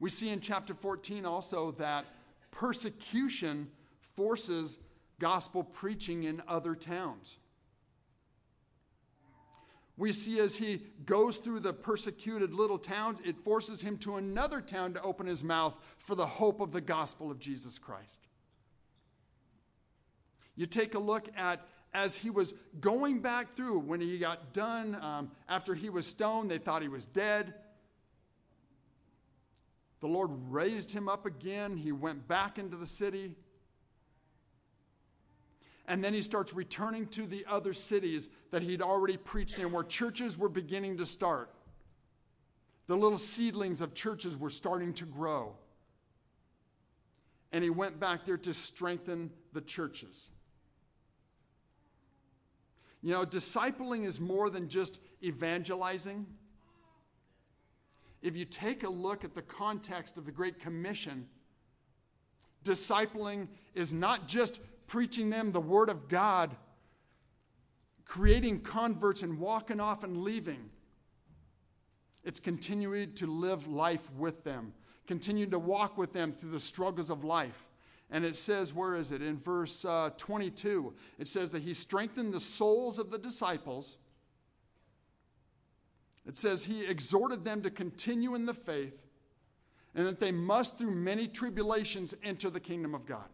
[0.00, 2.06] We see in chapter 14 also that
[2.50, 3.68] persecution
[4.16, 4.78] forces
[5.20, 7.36] gospel preaching in other towns
[9.98, 14.60] we see as he goes through the persecuted little towns, it forces him to another
[14.60, 18.20] town to open his mouth for the hope of the gospel of Jesus Christ.
[20.54, 24.94] You take a look at as he was going back through, when he got done,
[24.96, 27.54] um, after he was stoned, they thought he was dead.
[30.00, 31.76] The Lord raised him up again.
[31.76, 33.34] He went back into the city.
[35.88, 39.82] And then he starts returning to the other cities that he'd already preached in, where
[39.82, 41.50] churches were beginning to start.
[42.86, 45.56] The little seedlings of churches were starting to grow.
[47.52, 50.30] And he went back there to strengthen the churches.
[53.02, 56.26] You know, discipling is more than just evangelizing.
[58.20, 61.28] If you take a look at the context of the Great Commission,
[62.62, 66.56] discipling is not just preaching them the Word of God,
[68.04, 70.70] creating converts and walking off and leaving.
[72.24, 74.72] It's continuing to live life with them,
[75.06, 77.68] continuing to walk with them through the struggles of life.
[78.10, 79.22] And it says, where is it?
[79.22, 83.98] In verse uh, 22, it says that he strengthened the souls of the disciples.
[86.26, 89.06] It says he exhorted them to continue in the faith
[89.94, 93.28] and that they must, through many tribulations, enter the kingdom of God.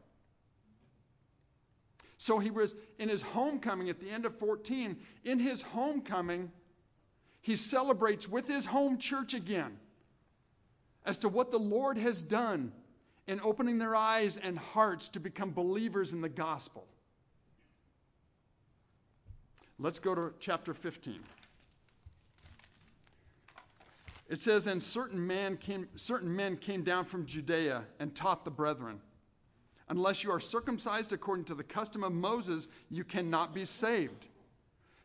[2.25, 4.97] So he was in his homecoming at the end of 14.
[5.25, 6.51] In his homecoming,
[7.43, 9.77] he celebrates with his home church again
[11.05, 12.73] as to what the Lord has done
[13.27, 16.87] in opening their eyes and hearts to become believers in the gospel.
[19.79, 21.21] Let's go to chapter 15.
[24.31, 28.51] It says, And certain, man came, certain men came down from Judea and taught the
[28.51, 29.03] brethren
[29.89, 34.27] Unless you are circumcised according to the custom of Moses, you cannot be saved.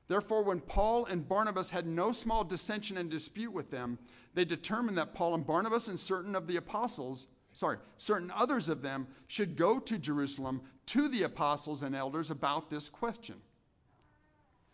[0.07, 3.99] Therefore, when Paul and Barnabas had no small dissension and dispute with them,
[4.33, 8.81] they determined that Paul and Barnabas and certain of the apostles, sorry, certain others of
[8.81, 13.35] them, should go to Jerusalem to the apostles and elders about this question.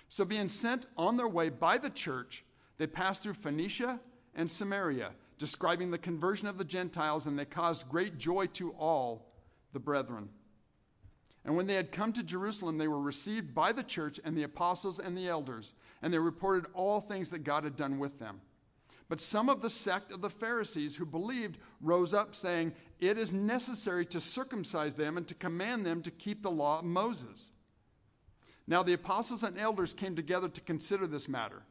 [0.07, 2.45] So, being sent on their way by the church,
[2.77, 3.99] they passed through Phoenicia
[4.35, 9.25] and Samaria, describing the conversion of the Gentiles, and they caused great joy to all
[9.75, 10.29] the brethren.
[11.43, 14.41] And when they had come to Jerusalem, they were received by the church and the
[14.41, 18.41] apostles and the elders, and they reported all things that God had done with them.
[19.07, 23.31] But some of the sect of the Pharisees who believed rose up, saying, It is
[23.31, 27.51] necessary to circumcise them and to command them to keep the law of Moses.
[28.65, 31.61] Now the apostles and elders came together to consider this matter.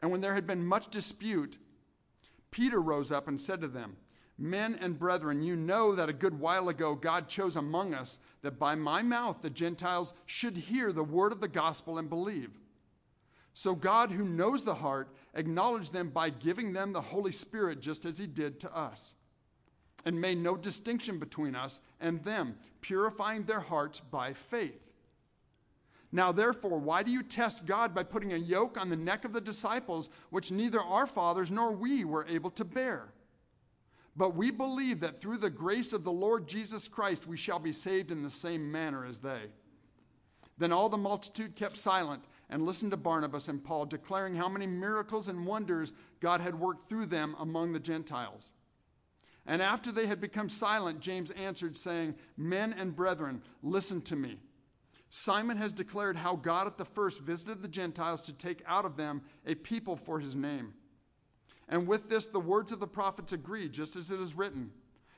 [0.00, 1.58] And when there had been much dispute,
[2.52, 3.96] Peter rose up and said to them,
[4.38, 8.58] Men and brethren, you know that a good while ago God chose among us that
[8.58, 12.50] by my mouth the Gentiles should hear the word of the gospel and believe.
[13.54, 18.06] So God, who knows the heart, acknowledged them by giving them the Holy Spirit just
[18.06, 19.14] as he did to us,
[20.04, 24.80] and made no distinction between us and them, purifying their hearts by faith.
[26.10, 29.32] Now, therefore, why do you test God by putting a yoke on the neck of
[29.32, 33.11] the disciples, which neither our fathers nor we were able to bear?
[34.14, 37.72] But we believe that through the grace of the Lord Jesus Christ, we shall be
[37.72, 39.50] saved in the same manner as they.
[40.58, 44.66] Then all the multitude kept silent and listened to Barnabas and Paul, declaring how many
[44.66, 48.52] miracles and wonders God had worked through them among the Gentiles.
[49.46, 54.38] And after they had become silent, James answered, saying, Men and brethren, listen to me.
[55.08, 58.96] Simon has declared how God at the first visited the Gentiles to take out of
[58.96, 60.74] them a people for his name.
[61.72, 64.70] And with this, the words of the prophets agree, just as it is written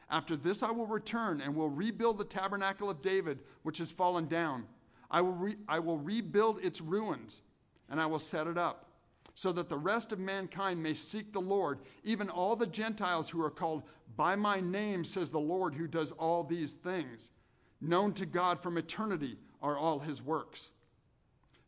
[0.08, 4.28] After this, I will return and will rebuild the tabernacle of David, which has fallen
[4.28, 4.66] down.
[5.10, 7.42] I will, re- I will rebuild its ruins,
[7.90, 8.86] and I will set it up
[9.34, 13.42] so that the rest of mankind may seek the Lord, even all the Gentiles who
[13.42, 13.82] are called
[14.16, 17.32] by my name, says the Lord, who does all these things.
[17.80, 20.70] Known to God from eternity are all his works.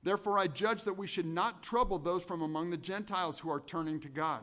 [0.05, 3.59] Therefore, I judge that we should not trouble those from among the Gentiles who are
[3.59, 4.43] turning to God,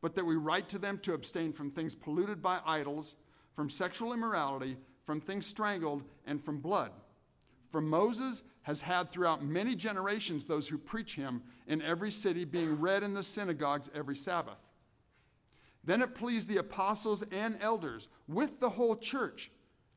[0.00, 3.16] but that we write to them to abstain from things polluted by idols,
[3.54, 6.92] from sexual immorality, from things strangled, and from blood.
[7.70, 12.80] For Moses has had throughout many generations those who preach him in every city, being
[12.80, 14.58] read in the synagogues every Sabbath.
[15.84, 19.50] Then it pleased the apostles and elders with the whole church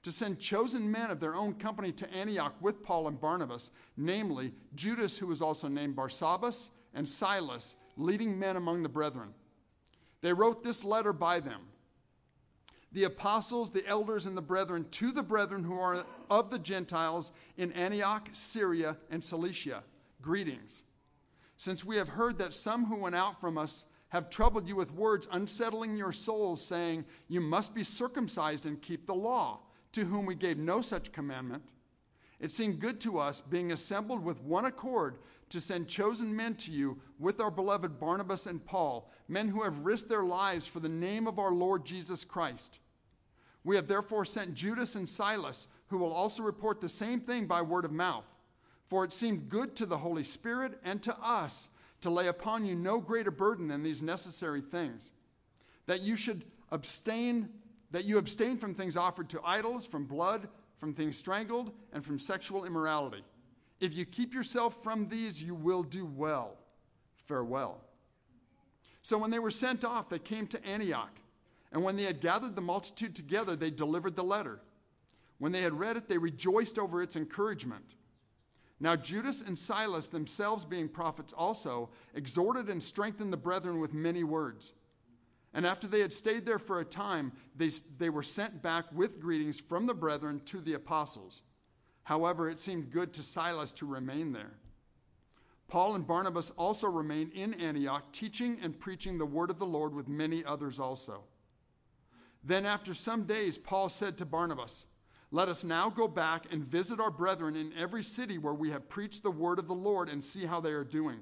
[0.04, 4.54] to send chosen men of their own company to Antioch with Paul and Barnabas, namely
[4.74, 9.34] Judas, who was also named Barsabbas, and Silas, leading men among the brethren.
[10.22, 11.62] They wrote this letter by them
[12.94, 17.32] the apostles, the elders, and the brethren to the brethren who are of the Gentiles
[17.56, 19.84] in Antioch, Syria, and Cilicia.
[20.22, 20.84] Greetings.
[21.56, 24.94] Since we have heard that some who went out from us have troubled you with
[24.94, 29.60] words, unsettling your souls, saying, You must be circumcised and keep the law,
[29.94, 31.64] to whom we gave no such commandment.
[32.42, 36.72] It seemed good to us, being assembled with one accord, to send chosen men to
[36.72, 40.90] you with our beloved Barnabas and Paul, men who have risked their lives for the
[40.90, 42.80] name of our Lord Jesus Christ.
[43.64, 47.62] We have therefore sent Judas and Silas, who will also report the same thing by
[47.62, 48.32] word of mouth.
[48.88, 51.70] For it seemed good to the Holy Spirit and to us
[52.02, 55.12] to lay upon you no greater burden than these necessary things,
[55.86, 57.50] that you should abstain,
[57.92, 62.18] that you abstain from things offered to idols, from blood, from things strangled, and from
[62.18, 63.24] sexual immorality.
[63.80, 66.58] If you keep yourself from these, you will do well.
[67.28, 67.80] Farewell.
[69.02, 71.20] So when they were sent off, they came to Antioch.
[71.72, 74.60] And when they had gathered the multitude together, they delivered the letter.
[75.40, 77.96] When they had read it, they rejoiced over its encouragement.
[78.80, 84.24] Now, Judas and Silas, themselves being prophets also, exhorted and strengthened the brethren with many
[84.24, 84.74] words.
[85.54, 89.20] And after they had stayed there for a time, they, they were sent back with
[89.20, 91.42] greetings from the brethren to the apostles.
[92.04, 94.54] However, it seemed good to Silas to remain there.
[95.72, 99.96] Paul and Barnabas also remained in Antioch, teaching and preaching the word of the Lord
[99.96, 101.24] with many others also.
[102.44, 104.86] Then, after some days, Paul said to Barnabas,
[105.32, 108.90] Let us now go back and visit our brethren in every city where we have
[108.90, 111.20] preached the word of the Lord and see how they are doing.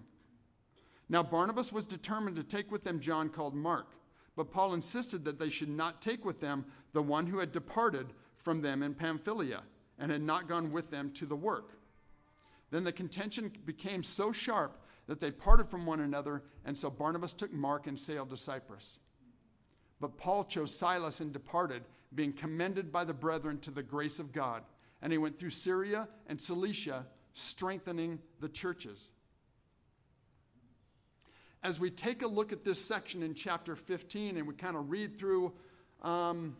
[1.09, 3.91] Now, Barnabas was determined to take with them John called Mark,
[4.35, 8.07] but Paul insisted that they should not take with them the one who had departed
[8.35, 9.61] from them in Pamphylia
[9.99, 11.78] and had not gone with them to the work.
[12.71, 17.33] Then the contention became so sharp that they parted from one another, and so Barnabas
[17.33, 18.99] took Mark and sailed to Cyprus.
[19.99, 24.31] But Paul chose Silas and departed, being commended by the brethren to the grace of
[24.31, 24.63] God.
[25.01, 29.09] And he went through Syria and Cilicia, strengthening the churches.
[31.61, 34.89] As we take a look at this section in chapter 15 and we kind of
[34.89, 35.53] read through
[36.01, 36.55] um,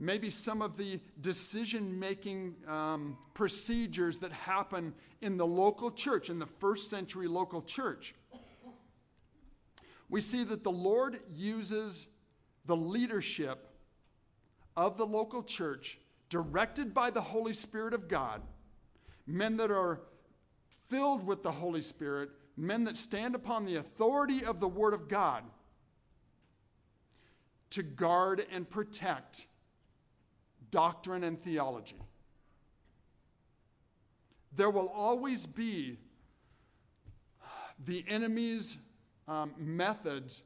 [0.00, 6.38] maybe some of the decision making um, procedures that happen in the local church, in
[6.38, 8.14] the first century local church,
[10.08, 12.08] we see that the Lord uses
[12.64, 13.68] the leadership
[14.76, 15.98] of the local church,
[16.30, 18.40] directed by the Holy Spirit of God,
[19.26, 20.00] men that are
[20.88, 25.08] filled with the Holy Spirit, men that stand upon the authority of the Word of
[25.08, 25.44] God
[27.70, 29.46] to guard and protect
[30.70, 32.00] doctrine and theology.
[34.56, 35.98] There will always be
[37.84, 38.76] the enemy's
[39.28, 40.42] um, methods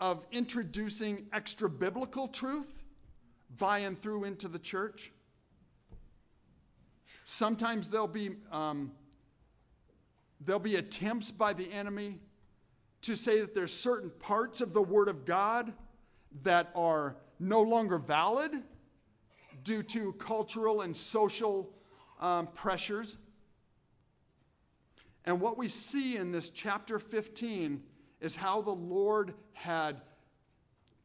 [0.00, 2.84] of introducing extra biblical truth
[3.58, 5.12] by and through into the church.
[7.24, 8.92] Sometimes there'll be, um,
[10.40, 12.18] there'll be attempts by the enemy
[13.02, 15.72] to say that there's certain parts of the Word of God
[16.42, 18.52] that are no longer valid
[19.62, 21.72] due to cultural and social
[22.20, 23.16] um, pressures.
[25.24, 27.82] And what we see in this chapter 15
[28.20, 30.00] is how the Lord had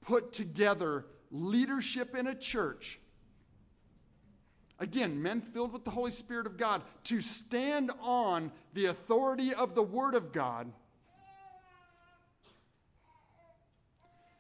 [0.02, 3.00] put together leadership in a church.
[4.80, 9.76] Again, men filled with the Holy Spirit of God to stand on the authority of
[9.76, 10.72] the Word of God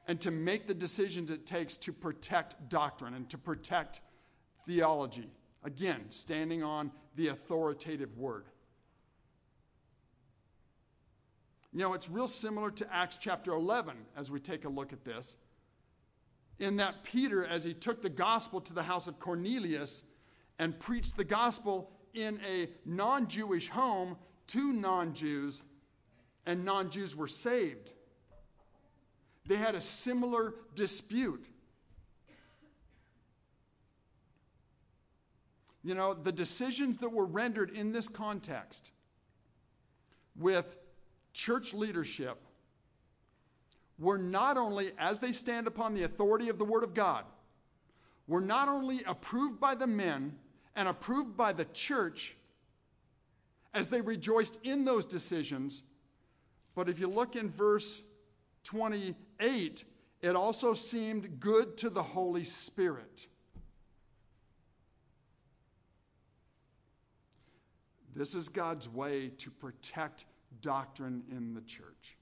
[0.08, 4.02] and to make the decisions it takes to protect doctrine and to protect
[4.66, 5.30] theology.
[5.64, 8.45] Again, standing on the authoritative word.
[11.74, 15.06] You know, it's real similar to Acts chapter 11 as we take a look at
[15.06, 15.38] this.
[16.60, 20.04] In that Peter, as he took the gospel to the house of Cornelius
[20.60, 25.62] and preached the gospel in a non Jewish home to non Jews,
[26.45, 27.93] and non Jews were saved.
[29.46, 31.46] They had a similar dispute.
[35.84, 38.92] You know, the decisions that were rendered in this context
[40.38, 40.78] with
[41.34, 42.38] church leadership
[43.98, 47.26] were not only, as they stand upon the authority of the Word of God,
[48.28, 50.38] were not only approved by the men
[50.76, 52.36] and approved by the church
[53.74, 55.84] as they rejoiced in those decisions,
[56.76, 58.02] but if you look in verse
[58.64, 59.84] 28,
[60.22, 63.28] it also seemed good to the Holy Spirit.
[68.14, 70.26] This is God's way to protect
[70.62, 72.18] doctrine in the church.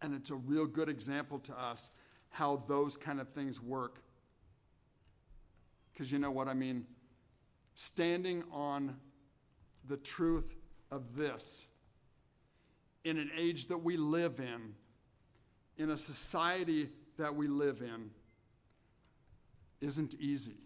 [0.00, 1.90] And it's a real good example to us
[2.30, 4.02] how those kind of things work.
[5.92, 6.86] Because you know what I mean?
[7.74, 8.96] Standing on
[9.88, 10.54] the truth
[10.90, 11.66] of this
[13.04, 14.74] in an age that we live in,
[15.76, 18.10] in a society that we live in,
[19.80, 20.56] isn't easy.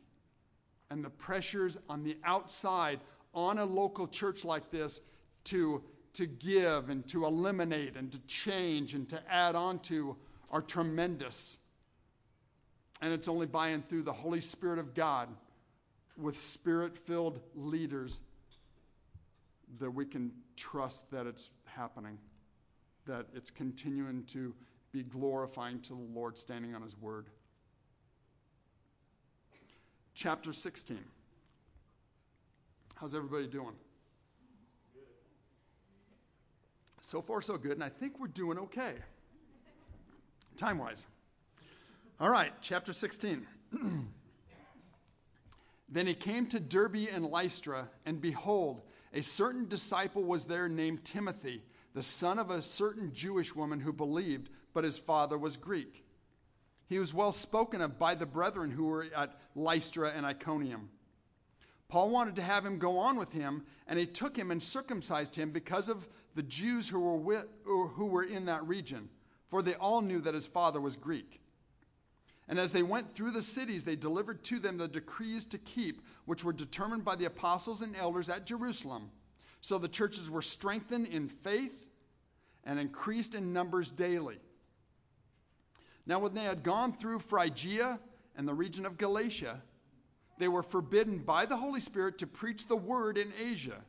[0.91, 3.01] And the pressures on the outside
[3.35, 5.01] on a local church like this
[5.45, 5.83] to,
[6.15, 10.17] to give and to eliminate and to change and to add on to
[10.51, 11.59] are tremendous.
[13.01, 15.29] And it's only by and through the Holy Spirit of God
[16.17, 18.21] with spirit filled leaders
[19.79, 22.19] that we can trust that it's happening,
[23.07, 24.55] that it's continuing to
[24.93, 27.29] be glorifying to the Lord standing on His Word.
[30.15, 30.99] Chapter 16.
[32.95, 33.75] How's everybody doing?
[37.01, 38.95] So far, so good, and I think we're doing okay,
[40.57, 41.07] time wise.
[42.21, 43.47] All right, chapter 16.
[45.89, 48.83] then he came to Derbe and Lystra, and behold,
[49.13, 51.63] a certain disciple was there named Timothy,
[51.95, 56.05] the son of a certain Jewish woman who believed, but his father was Greek.
[56.89, 60.91] He was well spoken of by the brethren who were at Lystra and Iconium.
[61.89, 65.37] Paul wanted to have him go on with him, and he took him and circumcised
[65.37, 69.11] him because of the Jews who were, with, who were in that region,
[69.49, 71.43] for they all knew that his father was Greek.
[72.49, 76.03] And as they went through the cities, they delivered to them the decrees to keep,
[76.25, 79.11] which were determined by the apostles and elders at Jerusalem.
[79.61, 81.87] So the churches were strengthened in faith
[82.65, 84.39] and increased in numbers daily.
[86.05, 88.01] Now, when they had gone through Phrygia
[88.37, 89.63] and the region of Galatia,
[90.39, 93.81] they were forbidden by the Holy Spirit to preach the word in Asia.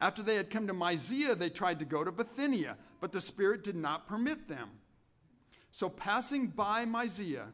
[0.00, 3.64] After they had come to Mysia, they tried to go to Bithynia, but the Spirit
[3.64, 4.70] did not permit them.
[5.72, 7.46] So, passing by Mysia,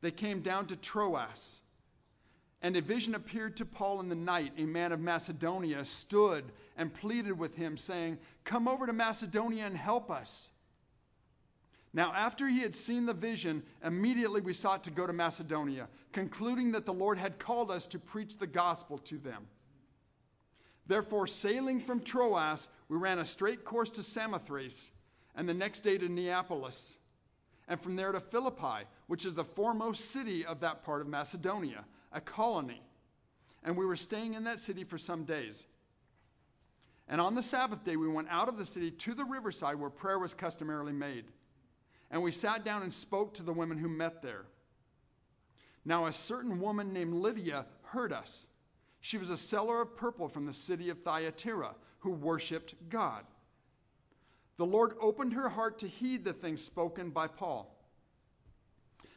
[0.00, 1.60] they came down to Troas.
[2.60, 4.52] And a vision appeared to Paul in the night.
[4.56, 6.44] A man of Macedonia stood
[6.76, 10.50] and pleaded with him, saying, Come over to Macedonia and help us.
[11.92, 16.72] Now, after he had seen the vision, immediately we sought to go to Macedonia, concluding
[16.72, 19.46] that the Lord had called us to preach the gospel to them.
[20.86, 24.90] Therefore, sailing from Troas, we ran a straight course to Samothrace,
[25.34, 26.96] and the next day to Neapolis,
[27.68, 31.84] and from there to Philippi, which is the foremost city of that part of Macedonia,
[32.12, 32.82] a colony.
[33.64, 35.64] And we were staying in that city for some days.
[37.08, 39.90] And on the Sabbath day, we went out of the city to the riverside where
[39.90, 41.24] prayer was customarily made.
[42.10, 44.44] And we sat down and spoke to the women who met there.
[45.84, 48.48] Now, a certain woman named Lydia heard us
[49.02, 53.24] she was a seller of purple from the city of Thyatira who worshiped God.
[54.62, 57.76] The Lord opened her heart to heed the things spoken by Paul.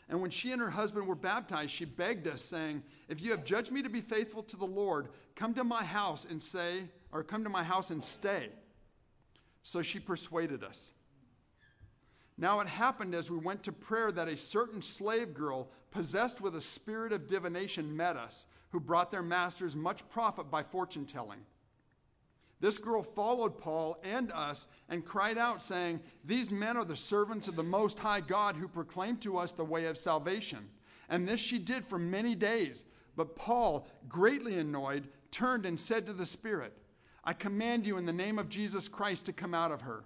[0.10, 3.46] And when she and her husband were baptized, she begged us, saying, If you have
[3.46, 7.22] judged me to be faithful to the Lord, come to my house and say, or
[7.22, 8.50] come to my house and stay.
[9.62, 10.94] So she persuaded us.
[12.40, 16.56] Now it happened as we went to prayer that a certain slave girl, possessed with
[16.56, 21.42] a spirit of divination, met us who brought their masters much profit by fortune telling.
[22.66, 27.48] This girl followed Paul and us and cried out, saying, These men are the servants
[27.48, 30.70] of the Most High God who proclaim to us the way of salvation.
[31.08, 32.84] And this she did for many days.
[33.16, 36.74] But Paul, greatly annoyed, turned and said to the Spirit,
[37.24, 40.04] I command you in the name of Jesus Christ to come out of her.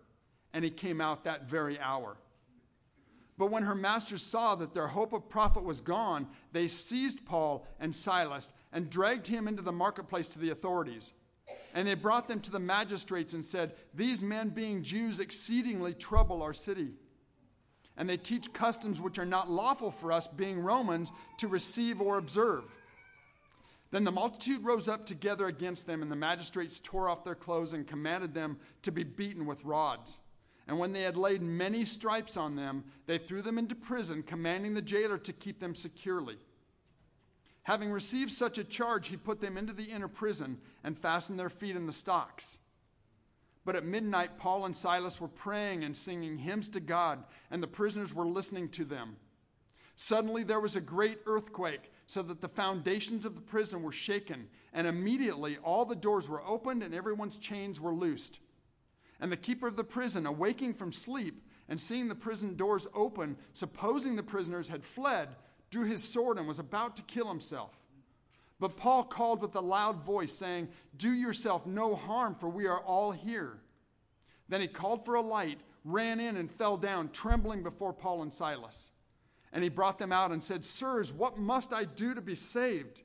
[0.53, 2.17] And he came out that very hour.
[3.37, 7.65] But when her masters saw that their hope of profit was gone, they seized Paul
[7.79, 11.13] and Silas and dragged him into the marketplace to the authorities.
[11.73, 16.41] And they brought them to the magistrates and said, These men, being Jews, exceedingly trouble
[16.41, 16.89] our city.
[17.95, 22.17] And they teach customs which are not lawful for us, being Romans, to receive or
[22.17, 22.63] observe.
[23.91, 27.73] Then the multitude rose up together against them, and the magistrates tore off their clothes
[27.73, 30.19] and commanded them to be beaten with rods.
[30.67, 34.75] And when they had laid many stripes on them, they threw them into prison, commanding
[34.75, 36.37] the jailer to keep them securely.
[37.69, 41.51] Having received such a charge, he put them into the inner prison and fastened their
[41.51, 42.57] feet in the stocks.
[43.63, 47.67] But at midnight, Paul and Silas were praying and singing hymns to God, and the
[47.67, 49.17] prisoners were listening to them.
[49.95, 54.47] Suddenly there was a great earthquake, so that the foundations of the prison were shaken,
[54.73, 58.39] and immediately all the doors were opened and everyone's chains were loosed.
[59.19, 63.37] And the keeper of the prison, awaking from sleep and seeing the prison doors open,
[63.53, 65.35] supposing the prisoners had fled,
[65.69, 67.75] drew his sword and was about to kill himself.
[68.59, 70.67] But Paul called with a loud voice, saying,
[70.97, 73.57] Do yourself no harm, for we are all here.
[74.49, 78.33] Then he called for a light, ran in, and fell down, trembling before Paul and
[78.33, 78.91] Silas.
[79.53, 83.01] And he brought them out and said, Sirs, what must I do to be saved?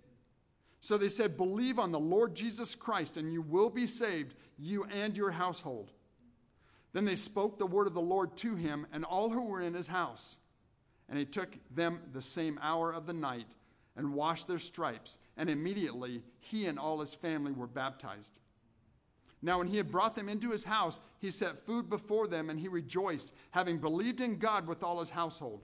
[0.80, 4.84] So they said, Believe on the Lord Jesus Christ, and you will be saved, you
[4.84, 5.92] and your household.
[6.92, 9.74] Then they spoke the word of the Lord to him and all who were in
[9.74, 10.38] his house.
[11.08, 13.48] And he took them the same hour of the night
[13.96, 15.18] and washed their stripes.
[15.36, 18.38] And immediately he and all his family were baptized.
[19.42, 22.58] Now, when he had brought them into his house, he set food before them, and
[22.58, 25.60] he rejoiced, having believed in God with all his household.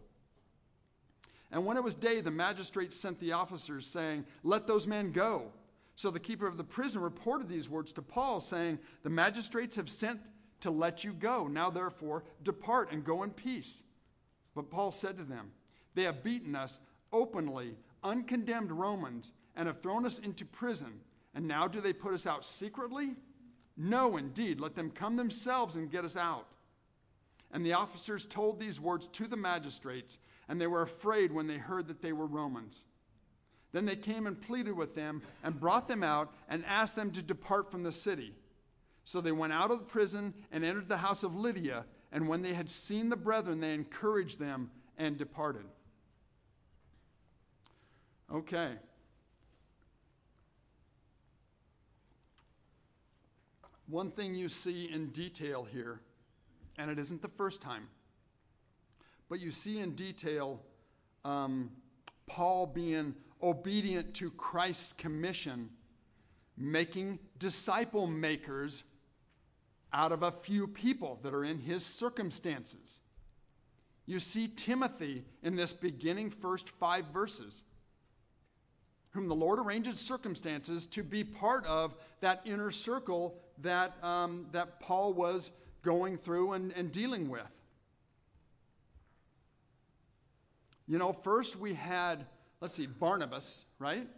[1.50, 5.52] And when it was day, the magistrates sent the officers, saying, Let those men go.
[5.96, 9.88] So the keeper of the prison reported these words to Paul, saying, The magistrates have
[9.88, 10.20] sent
[10.60, 11.46] to let you go.
[11.46, 13.82] Now, therefore, depart and go in peace.
[14.54, 15.52] But Paul said to them,
[15.94, 16.80] They have beaten us
[17.12, 21.00] openly, uncondemned Romans, and have thrown us into prison.
[21.34, 23.14] And now do they put us out secretly?
[23.76, 24.60] No, indeed.
[24.60, 26.46] Let them come themselves and get us out.
[27.52, 31.58] And the officers told these words to the magistrates, and they were afraid when they
[31.58, 32.84] heard that they were Romans.
[33.72, 37.22] Then they came and pleaded with them and brought them out and asked them to
[37.22, 38.34] depart from the city.
[39.04, 42.42] So they went out of the prison and entered the house of Lydia, and when
[42.42, 45.64] they had seen the brethren, they encouraged them and departed.
[48.32, 48.72] Okay.
[53.86, 56.00] One thing you see in detail here,
[56.78, 57.88] and it isn't the first time,
[59.28, 60.62] but you see in detail
[61.24, 61.70] um,
[62.26, 65.70] Paul being obedient to Christ's commission,
[66.56, 68.84] making disciple makers
[69.92, 73.00] out of a few people that are in his circumstances.
[74.06, 77.64] You see Timothy in this beginning first five verses,
[79.10, 84.80] whom the Lord arranges circumstances to be part of that inner circle that, um, that
[84.80, 87.42] Paul was going through and, and dealing with.
[90.86, 92.26] You know, first we had,
[92.60, 94.08] let's see, Barnabas, right?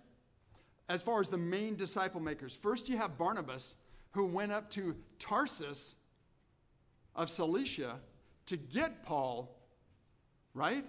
[0.88, 2.54] As far as the main disciple makers.
[2.54, 3.74] First you have Barnabas,
[4.12, 5.94] who went up to Tarsus
[7.14, 7.96] of Cilicia
[8.46, 9.54] to get Paul,
[10.54, 10.84] right?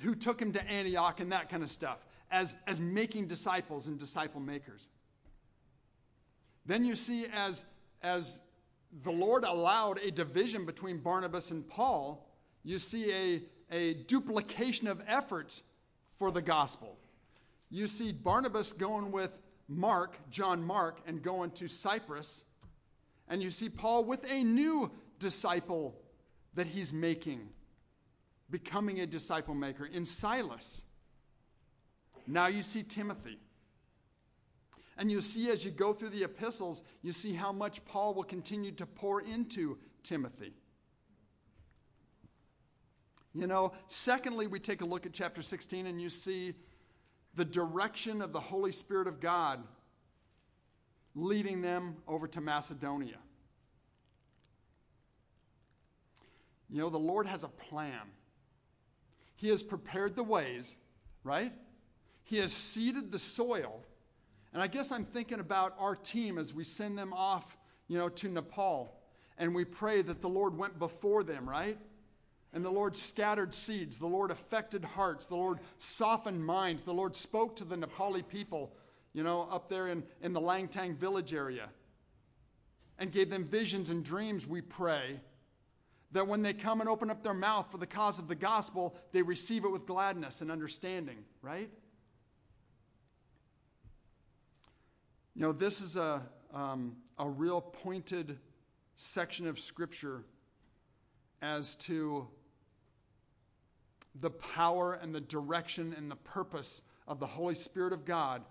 [0.00, 1.98] Who took him to Antioch and that kind of stuff
[2.32, 4.88] as, as making disciples and disciple makers.
[6.64, 7.64] Then you see, as,
[8.02, 8.38] as
[9.02, 12.26] the Lord allowed a division between Barnabas and Paul,
[12.64, 15.62] you see a, a duplication of efforts
[16.18, 16.96] for the gospel.
[17.70, 19.30] You see Barnabas going with
[19.68, 22.44] Mark, John Mark, and going to Cyprus.
[23.28, 25.96] And you see Paul with a new disciple
[26.54, 27.48] that he's making,
[28.50, 30.82] becoming a disciple maker in Silas.
[32.26, 33.38] Now you see Timothy.
[34.98, 38.24] And you see as you go through the epistles, you see how much Paul will
[38.24, 40.52] continue to pour into Timothy.
[43.34, 46.52] You know, secondly, we take a look at chapter 16 and you see
[47.34, 49.62] the direction of the Holy Spirit of God
[51.14, 53.18] leading them over to Macedonia.
[56.70, 58.00] You know, the Lord has a plan.
[59.36, 60.74] He has prepared the ways,
[61.22, 61.52] right?
[62.24, 63.82] He has seeded the soil.
[64.54, 67.56] And I guess I'm thinking about our team as we send them off,
[67.88, 68.98] you know, to Nepal.
[69.36, 71.78] And we pray that the Lord went before them, right?
[72.52, 73.98] And the Lord scattered seeds.
[73.98, 75.26] The Lord affected hearts.
[75.26, 76.82] The Lord softened minds.
[76.82, 78.74] The Lord spoke to the Nepali people,
[79.14, 81.68] you know, up there in, in the Langtang village area
[82.98, 85.20] and gave them visions and dreams, we pray,
[86.12, 88.94] that when they come and open up their mouth for the cause of the gospel,
[89.12, 91.70] they receive it with gladness and understanding, right?
[95.34, 96.22] You know, this is a,
[96.52, 98.38] um, a real pointed
[98.96, 100.22] section of Scripture
[101.40, 102.28] as to
[104.20, 108.42] the power and the direction and the purpose of the Holy Spirit of God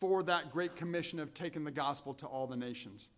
[0.00, 3.08] for that great commission of taking the gospel to all the nations.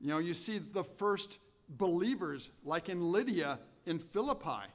[0.00, 1.38] You know, you see the first
[1.68, 4.66] believers, like in Lydia in Philippi.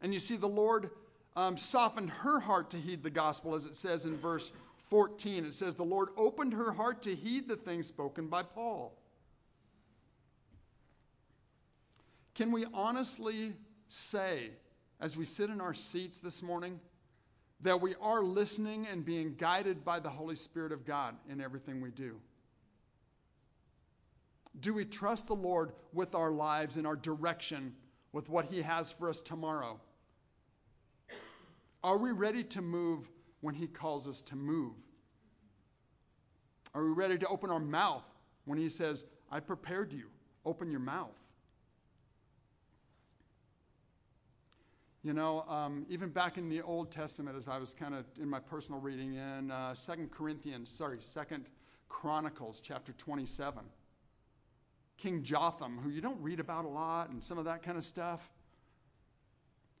[0.00, 0.90] And you see the Lord
[1.36, 4.52] um, softened her heart to heed the gospel, as it says in verse
[4.88, 5.44] 14.
[5.44, 8.96] It says, The Lord opened her heart to heed the things spoken by Paul.
[12.40, 13.52] Can we honestly
[13.88, 14.52] say,
[14.98, 16.80] as we sit in our seats this morning,
[17.60, 21.82] that we are listening and being guided by the Holy Spirit of God in everything
[21.82, 22.16] we do?
[24.58, 27.74] Do we trust the Lord with our lives and our direction
[28.10, 29.78] with what He has for us tomorrow?
[31.84, 33.06] Are we ready to move
[33.42, 34.72] when He calls us to move?
[36.74, 38.10] Are we ready to open our mouth
[38.46, 40.06] when He says, I prepared you?
[40.46, 41.10] Open your mouth.
[45.02, 48.28] You know, um, even back in the Old Testament, as I was kind of in
[48.28, 51.46] my personal reading in uh, Second Corinthians, sorry, Second
[51.88, 53.62] Chronicles, chapter 27.
[54.98, 57.84] King Jotham, who you don't read about a lot and some of that kind of
[57.86, 58.20] stuff.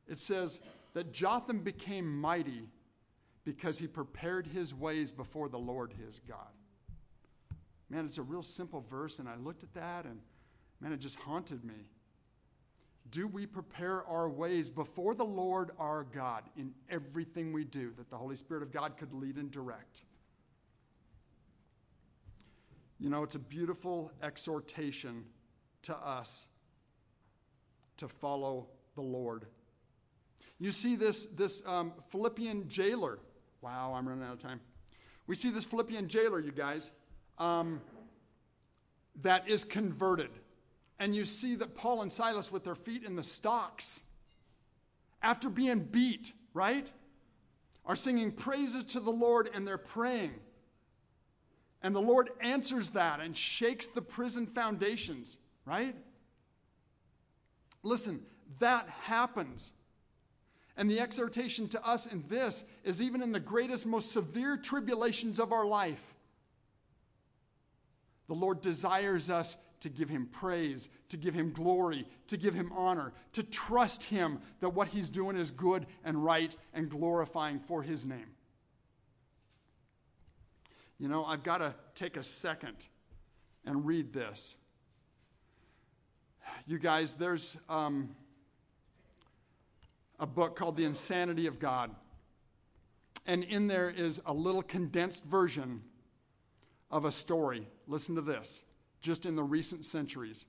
[0.08, 0.58] It says
[0.94, 2.70] that Jotham became mighty
[3.44, 6.38] because he prepared his ways before the Lord his God.
[7.90, 10.20] Man, it's a real simple verse, and I looked at that and
[10.80, 11.74] man, it just haunted me.
[13.10, 18.10] Do we prepare our ways before the Lord our God in everything we do that
[18.10, 20.02] the Holy Spirit of God could lead and direct?
[23.00, 25.24] You know, it's a beautiful exhortation
[25.82, 26.46] to us
[27.96, 29.46] to follow the Lord.
[30.58, 33.18] You see this, this um, Philippian jailer.
[33.62, 34.60] Wow, I'm running out of time.
[35.26, 36.90] We see this Philippian jailer, you guys,
[37.38, 37.80] um,
[39.22, 40.30] that is converted.
[41.00, 44.02] And you see that Paul and Silas, with their feet in the stocks,
[45.22, 46.88] after being beat, right,
[47.86, 50.34] are singing praises to the Lord and they're praying.
[51.82, 55.96] And the Lord answers that and shakes the prison foundations, right?
[57.82, 58.20] Listen,
[58.58, 59.72] that happens.
[60.76, 65.40] And the exhortation to us in this is even in the greatest, most severe tribulations
[65.40, 66.14] of our life,
[68.28, 72.70] the Lord desires us to give him praise, to give him glory, to give him
[72.72, 77.82] honor, to trust him that what he's doing is good and right and glorifying for
[77.82, 78.26] his name.
[80.98, 82.86] You know, I've got to take a second
[83.64, 84.54] and read this.
[86.66, 88.10] You guys, there's um,
[90.18, 91.90] a book called The Insanity of God.
[93.26, 95.82] And in there is a little condensed version
[96.90, 97.66] of a story.
[97.86, 98.62] Listen to this,
[99.00, 100.46] just in the recent centuries.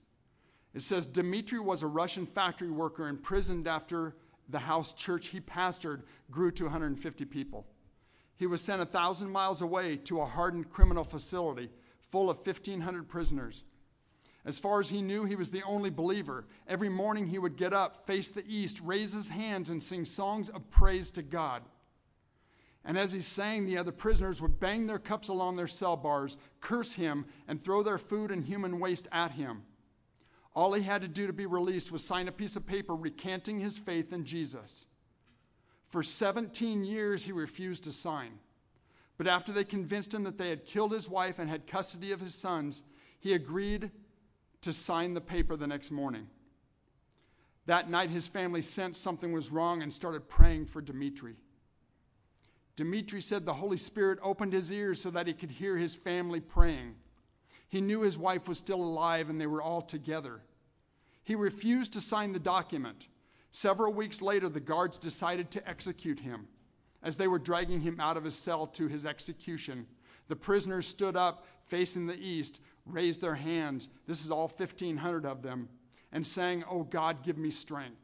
[0.74, 4.16] It says Dmitri was a Russian factory worker imprisoned after
[4.49, 7.66] the house church he pastored grew to 150 people.
[8.38, 11.70] He was sent a thousand miles away to a hardened criminal facility
[12.10, 13.64] full of 1,500 prisoners.
[14.43, 16.45] As far as he knew, he was the only believer.
[16.68, 20.49] Every morning he would get up, face the east, raise his hands, and sing songs
[20.49, 21.62] of praise to God.
[22.84, 26.38] And as he sang, the other prisoners would bang their cups along their cell bars,
[26.60, 29.64] curse him, and throw their food and human waste at him.
[30.56, 33.60] All he had to do to be released was sign a piece of paper recanting
[33.60, 34.86] his faith in Jesus.
[35.90, 38.40] For 17 years, he refused to sign.
[39.18, 42.20] But after they convinced him that they had killed his wife and had custody of
[42.20, 42.82] his sons,
[43.20, 43.92] he agreed
[44.62, 46.28] to sign the paper the next morning.
[47.68, 51.36] That night, his family sensed something was wrong and started praying for Dmitri.
[52.76, 56.39] Dmitri said the Holy Spirit opened his ears so that he could hear his family
[56.39, 56.95] praying.
[57.67, 60.41] He knew his wife was still alive and they were all together.
[61.24, 63.07] He refused to sign the document.
[63.51, 66.47] Several weeks later, the guards decided to execute him.
[67.03, 69.88] As they were dragging him out of his cell to his execution,
[70.28, 73.89] the prisoners stood up facing the east, raised their hands.
[74.07, 75.69] This is all 1,500 of them,
[76.11, 78.01] and sang, Oh God, give me strength.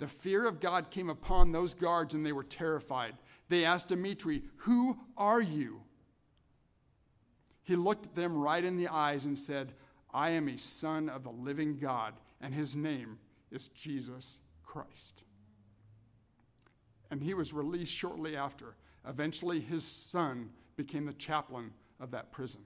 [0.00, 3.14] The fear of God came upon those guards, and they were terrified.
[3.50, 5.82] They asked Dmitri, Who are you?
[7.62, 9.74] He looked them right in the eyes and said,
[10.12, 13.18] I am a son of the living God, and his name
[13.52, 15.22] is Jesus Christ.
[17.10, 18.76] And he was released shortly after.
[19.06, 22.62] Eventually, his son became the chaplain of that prison.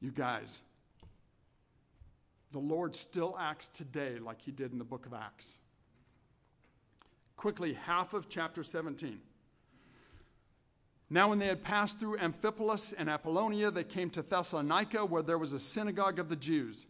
[0.00, 0.62] You guys,
[2.52, 5.58] the Lord still acts today like he did in the book of Acts.
[7.36, 9.20] Quickly, half of chapter 17.
[11.10, 15.38] Now, when they had passed through Amphipolis and Apollonia, they came to Thessalonica, where there
[15.38, 16.84] was a synagogue of the Jews.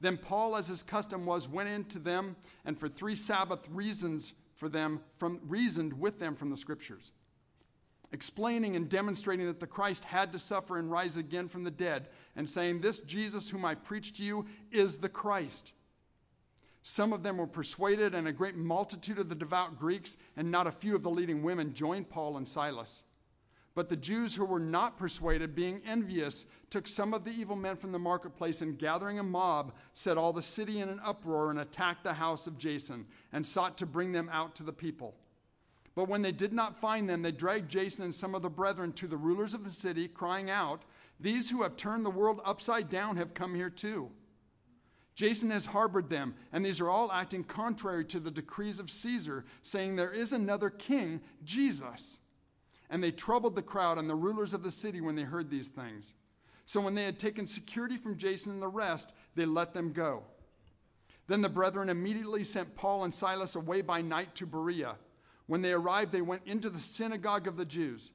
[0.00, 4.34] Then Paul, as his custom was, went in to them, and for three Sabbath reasons
[4.54, 7.12] for them, from, reasoned with them from the Scriptures,
[8.12, 12.08] explaining and demonstrating that the Christ had to suffer and rise again from the dead,
[12.34, 15.72] and saying, "This Jesus whom I preach to you is the Christ."
[16.82, 20.68] Some of them were persuaded, and a great multitude of the devout Greeks and not
[20.68, 23.02] a few of the leading women joined Paul and Silas.
[23.74, 27.76] But the Jews who were not persuaded, being envious, took some of the evil men
[27.76, 31.58] from the marketplace and gathering a mob, set all the city in an uproar and
[31.58, 35.14] attacked the house of Jason and sought to bring them out to the people.
[35.96, 38.92] But when they did not find them, they dragged Jason and some of the brethren
[38.92, 40.84] to the rulers of the city, crying out,
[41.18, 44.10] These who have turned the world upside down have come here too.
[45.14, 49.46] Jason has harbored them, and these are all acting contrary to the decrees of Caesar,
[49.62, 52.20] saying there is another king, Jesus.
[52.90, 55.68] And they troubled the crowd and the rulers of the city when they heard these
[55.68, 56.12] things.
[56.66, 60.24] So when they had taken security from Jason and the rest, they let them go.
[61.26, 64.96] Then the brethren immediately sent Paul and Silas away by night to Berea.
[65.46, 68.10] When they arrived, they went into the synagogue of the Jews.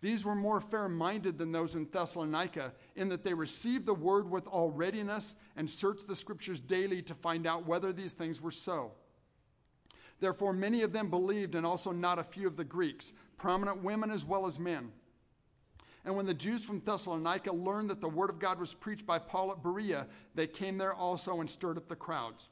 [0.00, 4.28] These were more fair minded than those in Thessalonica, in that they received the word
[4.28, 8.50] with all readiness and searched the scriptures daily to find out whether these things were
[8.50, 8.92] so.
[10.20, 14.10] Therefore, many of them believed, and also not a few of the Greeks prominent women
[14.10, 14.92] as well as men.
[16.04, 19.18] And when the Jews from Thessalonica learned that the word of God was preached by
[19.18, 22.48] Paul at Berea, they came there also and stirred up the crowds.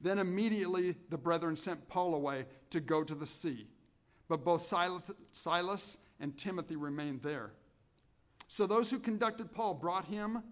[0.00, 3.66] Then immediately the brethren sent Paul away to go to the sea.
[4.28, 4.62] But both
[5.32, 7.52] Silas and Timothy remained there.
[8.48, 10.42] So those who conducted Paul brought him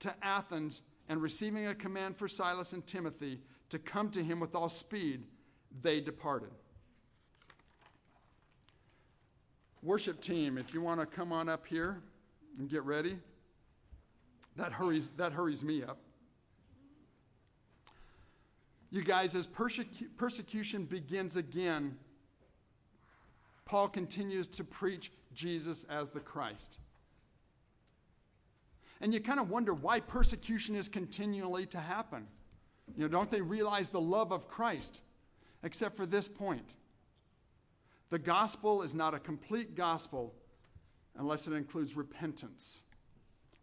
[0.00, 4.54] to Athens, and receiving a command for Silas and Timothy to come to him with
[4.54, 5.24] all speed,
[5.82, 6.50] they departed.
[9.82, 12.00] Worship team, if you want to come on up here
[12.58, 13.18] and get ready,
[14.56, 15.98] that hurries, that hurries me up.
[18.90, 21.96] You guys, as persecu- persecution begins again,
[23.64, 26.78] Paul continues to preach Jesus as the Christ.
[29.00, 32.26] And you kind of wonder why persecution is continually to happen.
[32.96, 35.00] You know, don't they realize the love of Christ?
[35.62, 36.74] Except for this point.
[38.10, 40.34] The gospel is not a complete gospel
[41.16, 42.82] unless it includes repentance.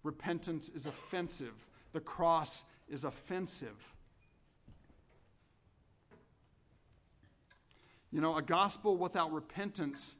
[0.03, 1.53] Repentance is offensive,
[1.93, 3.93] the cross is offensive.
[8.11, 10.15] You know, a gospel without repentance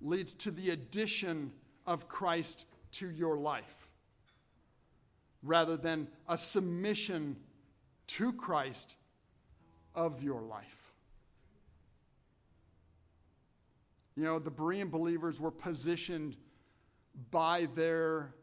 [0.00, 1.52] leads to the addition
[1.86, 3.88] of Christ to your life
[5.42, 7.36] rather than a submission
[8.06, 8.96] to Christ
[9.94, 10.64] of your life.
[14.16, 16.36] You know, the Berean believers were positioned
[17.30, 18.34] by their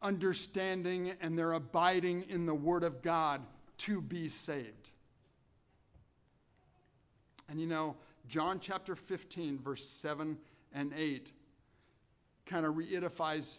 [0.00, 3.42] understanding and their abiding in the Word of God
[3.78, 4.90] to be saved.
[7.48, 7.96] And you know,
[8.26, 10.38] John chapter 15, verse 7
[10.72, 11.32] and 8
[12.46, 13.58] kind of reedifies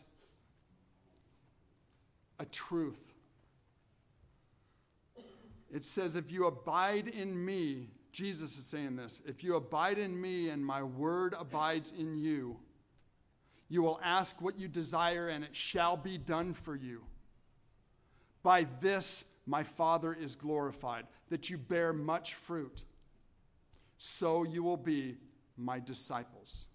[2.39, 3.13] a truth.
[5.73, 10.19] It says, If you abide in me, Jesus is saying this If you abide in
[10.19, 12.57] me and my word abides in you,
[13.67, 17.03] you will ask what you desire and it shall be done for you.
[18.43, 22.83] By this my Father is glorified, that you bear much fruit.
[23.97, 25.17] So you will be
[25.57, 26.65] my disciples.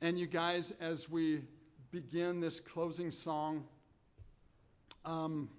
[0.00, 1.42] And you guys, as we
[1.90, 3.64] begin this closing song,
[5.04, 5.50] um,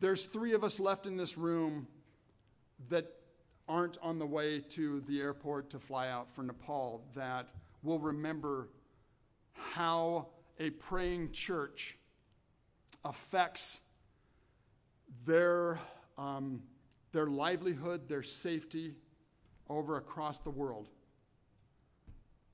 [0.00, 1.86] there's three of us left in this room
[2.88, 3.06] that
[3.68, 7.48] aren't on the way to the airport to fly out for Nepal that
[7.82, 8.68] will remember
[9.52, 10.26] how
[10.58, 11.96] a praying church
[13.04, 13.80] affects
[15.24, 15.78] their,
[16.18, 16.62] um,
[17.12, 18.94] their livelihood, their safety
[19.68, 20.88] over across the world.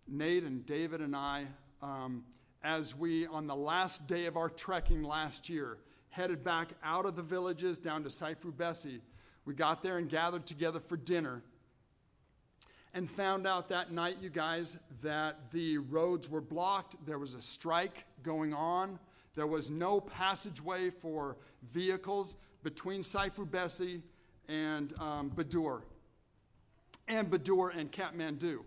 [0.09, 1.47] Nate and David and I,
[1.83, 2.25] um,
[2.63, 5.79] as we, on the last day of our trekking last year,
[6.11, 9.01] headed back out of the villages down to Saifu Besi.
[9.45, 11.43] We got there and gathered together for dinner
[12.95, 16.97] and found out that night, you guys, that the roads were blocked.
[17.05, 18.99] There was a strike going on.
[19.35, 21.37] There was no passageway for
[21.73, 24.01] vehicles between Saifu Besi
[24.49, 25.83] and um, Badur,
[27.09, 28.59] and Badur and Kathmandu.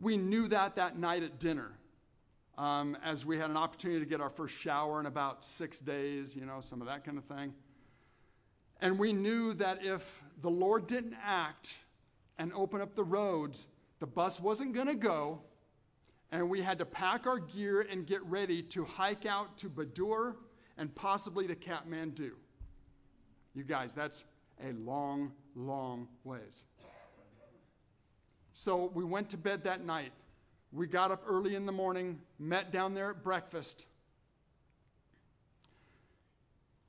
[0.00, 1.72] We knew that that night at dinner.
[2.56, 6.36] um, as we had an opportunity to get our first shower in about six days,
[6.36, 7.52] you know, some of that kind of thing.
[8.80, 11.78] And we knew that if the Lord didn't act
[12.38, 13.66] and open up the roads,
[14.00, 15.40] the bus wasn't going to go,
[16.30, 20.34] and we had to pack our gear and get ready to hike out to Badur
[20.76, 22.32] and possibly to Kathmandu.
[23.54, 24.24] You guys, that's
[24.62, 26.64] a long, long ways.
[28.52, 30.12] So we went to bed that night.
[30.72, 33.86] We got up early in the morning, met down there at breakfast.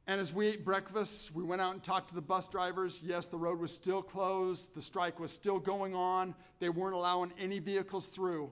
[0.07, 3.01] And as we ate breakfast, we went out and talked to the bus drivers.
[3.03, 7.31] Yes, the road was still closed, the strike was still going on, they weren't allowing
[7.39, 8.51] any vehicles through.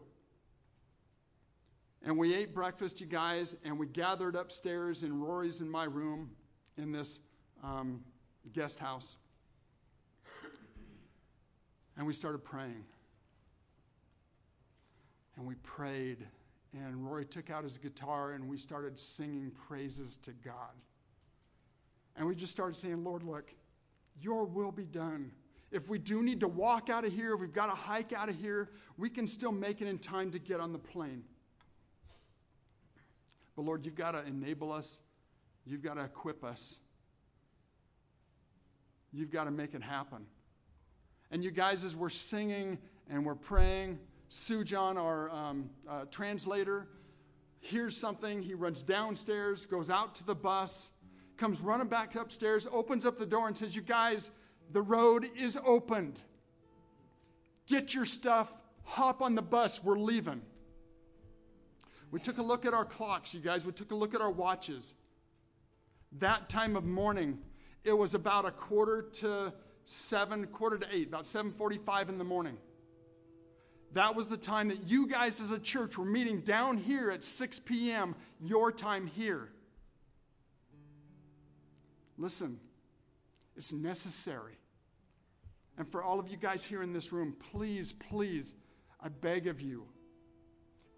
[2.03, 6.31] And we ate breakfast, you guys, and we gathered upstairs in Rory's in my room
[6.77, 7.19] in this
[7.63, 8.01] um,
[8.53, 9.15] guest house.
[11.97, 12.83] And we started praying.
[15.35, 16.19] And we prayed,
[16.73, 20.73] and Rory took out his guitar, and we started singing praises to God.
[22.15, 23.51] And we just started saying, Lord, look,
[24.21, 25.31] your will be done.
[25.71, 28.29] If we do need to walk out of here, if we've got to hike out
[28.29, 31.23] of here, we can still make it in time to get on the plane.
[33.55, 34.99] But Lord, you've got to enable us,
[35.65, 36.79] you've got to equip us,
[39.13, 40.25] you've got to make it happen.
[41.31, 42.77] And you guys, as we're singing
[43.09, 43.99] and we're praying,
[44.29, 46.87] Sujan, our um, uh, translator,
[47.59, 48.41] hears something.
[48.41, 50.91] He runs downstairs, goes out to the bus,
[51.37, 54.31] comes running back upstairs, opens up the door, and says, You guys,
[54.71, 56.19] the road is opened.
[57.67, 58.53] Get your stuff,
[58.83, 60.41] hop on the bus, we're leaving.
[62.11, 63.65] We took a look at our clocks, you guys.
[63.65, 64.93] We took a look at our watches.
[66.19, 67.39] That time of morning,
[67.83, 69.53] it was about a quarter to
[69.85, 72.57] seven, quarter to eight, about 7:45 in the morning.
[73.93, 77.23] That was the time that you guys as a church were meeting down here at
[77.23, 79.51] 6 p.m., your time here.
[82.17, 82.59] Listen,
[83.55, 84.57] it's necessary.
[85.77, 88.55] And for all of you guys here in this room, please, please,
[88.99, 89.85] I beg of you,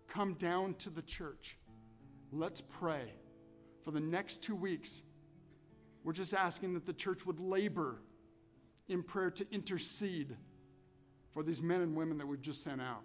[0.07, 1.57] come down to the church.
[2.31, 3.13] Let's pray.
[3.83, 5.01] For the next two weeks,
[6.05, 7.97] we're just asking that the church would labor
[8.87, 10.37] in prayer to intercede
[11.31, 13.01] for these men and women that we've just sent out.